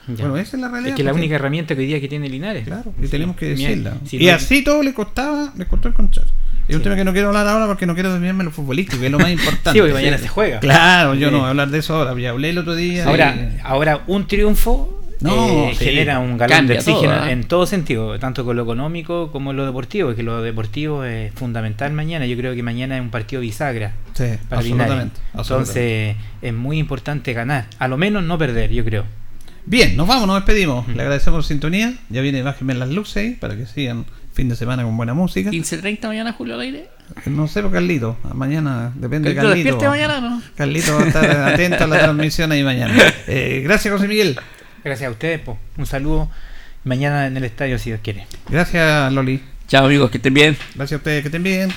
[0.08, 0.16] Ya.
[0.24, 0.92] Bueno, esa es la realidad.
[0.92, 2.64] Es que la única herramienta que hoy día que tiene Linares.
[2.66, 3.98] Claro, y tenemos que decirla.
[4.06, 6.26] si y no- así todo le costaba, le costó encontrar.
[6.68, 6.84] Es un Sí.
[6.84, 9.12] tema que no quiero hablar ahora porque no quiero desviarme en lo futbolístico, que es
[9.12, 9.72] lo más importante.
[9.74, 10.60] Sí, porque mañana se juega.
[10.62, 11.32] Claro, yo Sí.
[11.34, 12.18] no voy a hablar de eso ahora.
[12.20, 13.06] Ya hablé el otro día.
[13.06, 15.86] Ahora, y- ahora un triunfo No, eh, sí.
[15.86, 17.32] genera un galón de oxígeno todo, ¿eh?
[17.32, 21.34] en todo sentido, tanto con lo económico como en lo deportivo, que lo deportivo es
[21.34, 22.26] fundamental mañana.
[22.26, 27.34] Yo creo que mañana es un partido bisagra Sí, para absolutamente, Entonces es muy importante
[27.34, 29.06] ganar, a lo menos no perder, yo creo.
[29.66, 30.88] Bien, nos vamos, nos despedimos.
[30.88, 31.94] Le agradecemos su sintonía.
[32.10, 35.52] Ya viene Bájenme las luces ahí para que sigan fin de semana con buena música.
[35.52, 36.88] 15.30 mañana, Julio, al aire.
[37.26, 38.18] No sé por Carlito.
[38.34, 40.42] Mañana depende de Carlito, mañana, ¿no?
[40.56, 42.94] Carlito va a estar atento a la transmisión ahí mañana.
[43.28, 44.40] Eh, gracias, José Miguel.
[44.84, 45.58] Gracias a ustedes, po.
[45.78, 46.30] un saludo.
[46.84, 48.28] Mañana en el estadio, si Dios quiere.
[48.50, 49.44] Gracias, Loli.
[49.68, 50.58] Chao, amigos, que estén bien.
[50.76, 51.70] Gracias a ustedes, que estén bien.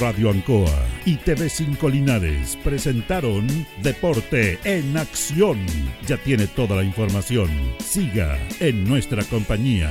[0.00, 3.46] Radio Ancoa y TV5 Linares presentaron
[3.82, 5.64] Deporte en Acción.
[6.06, 7.48] Ya tiene toda la información.
[7.78, 9.90] Siga en nuestra compañía.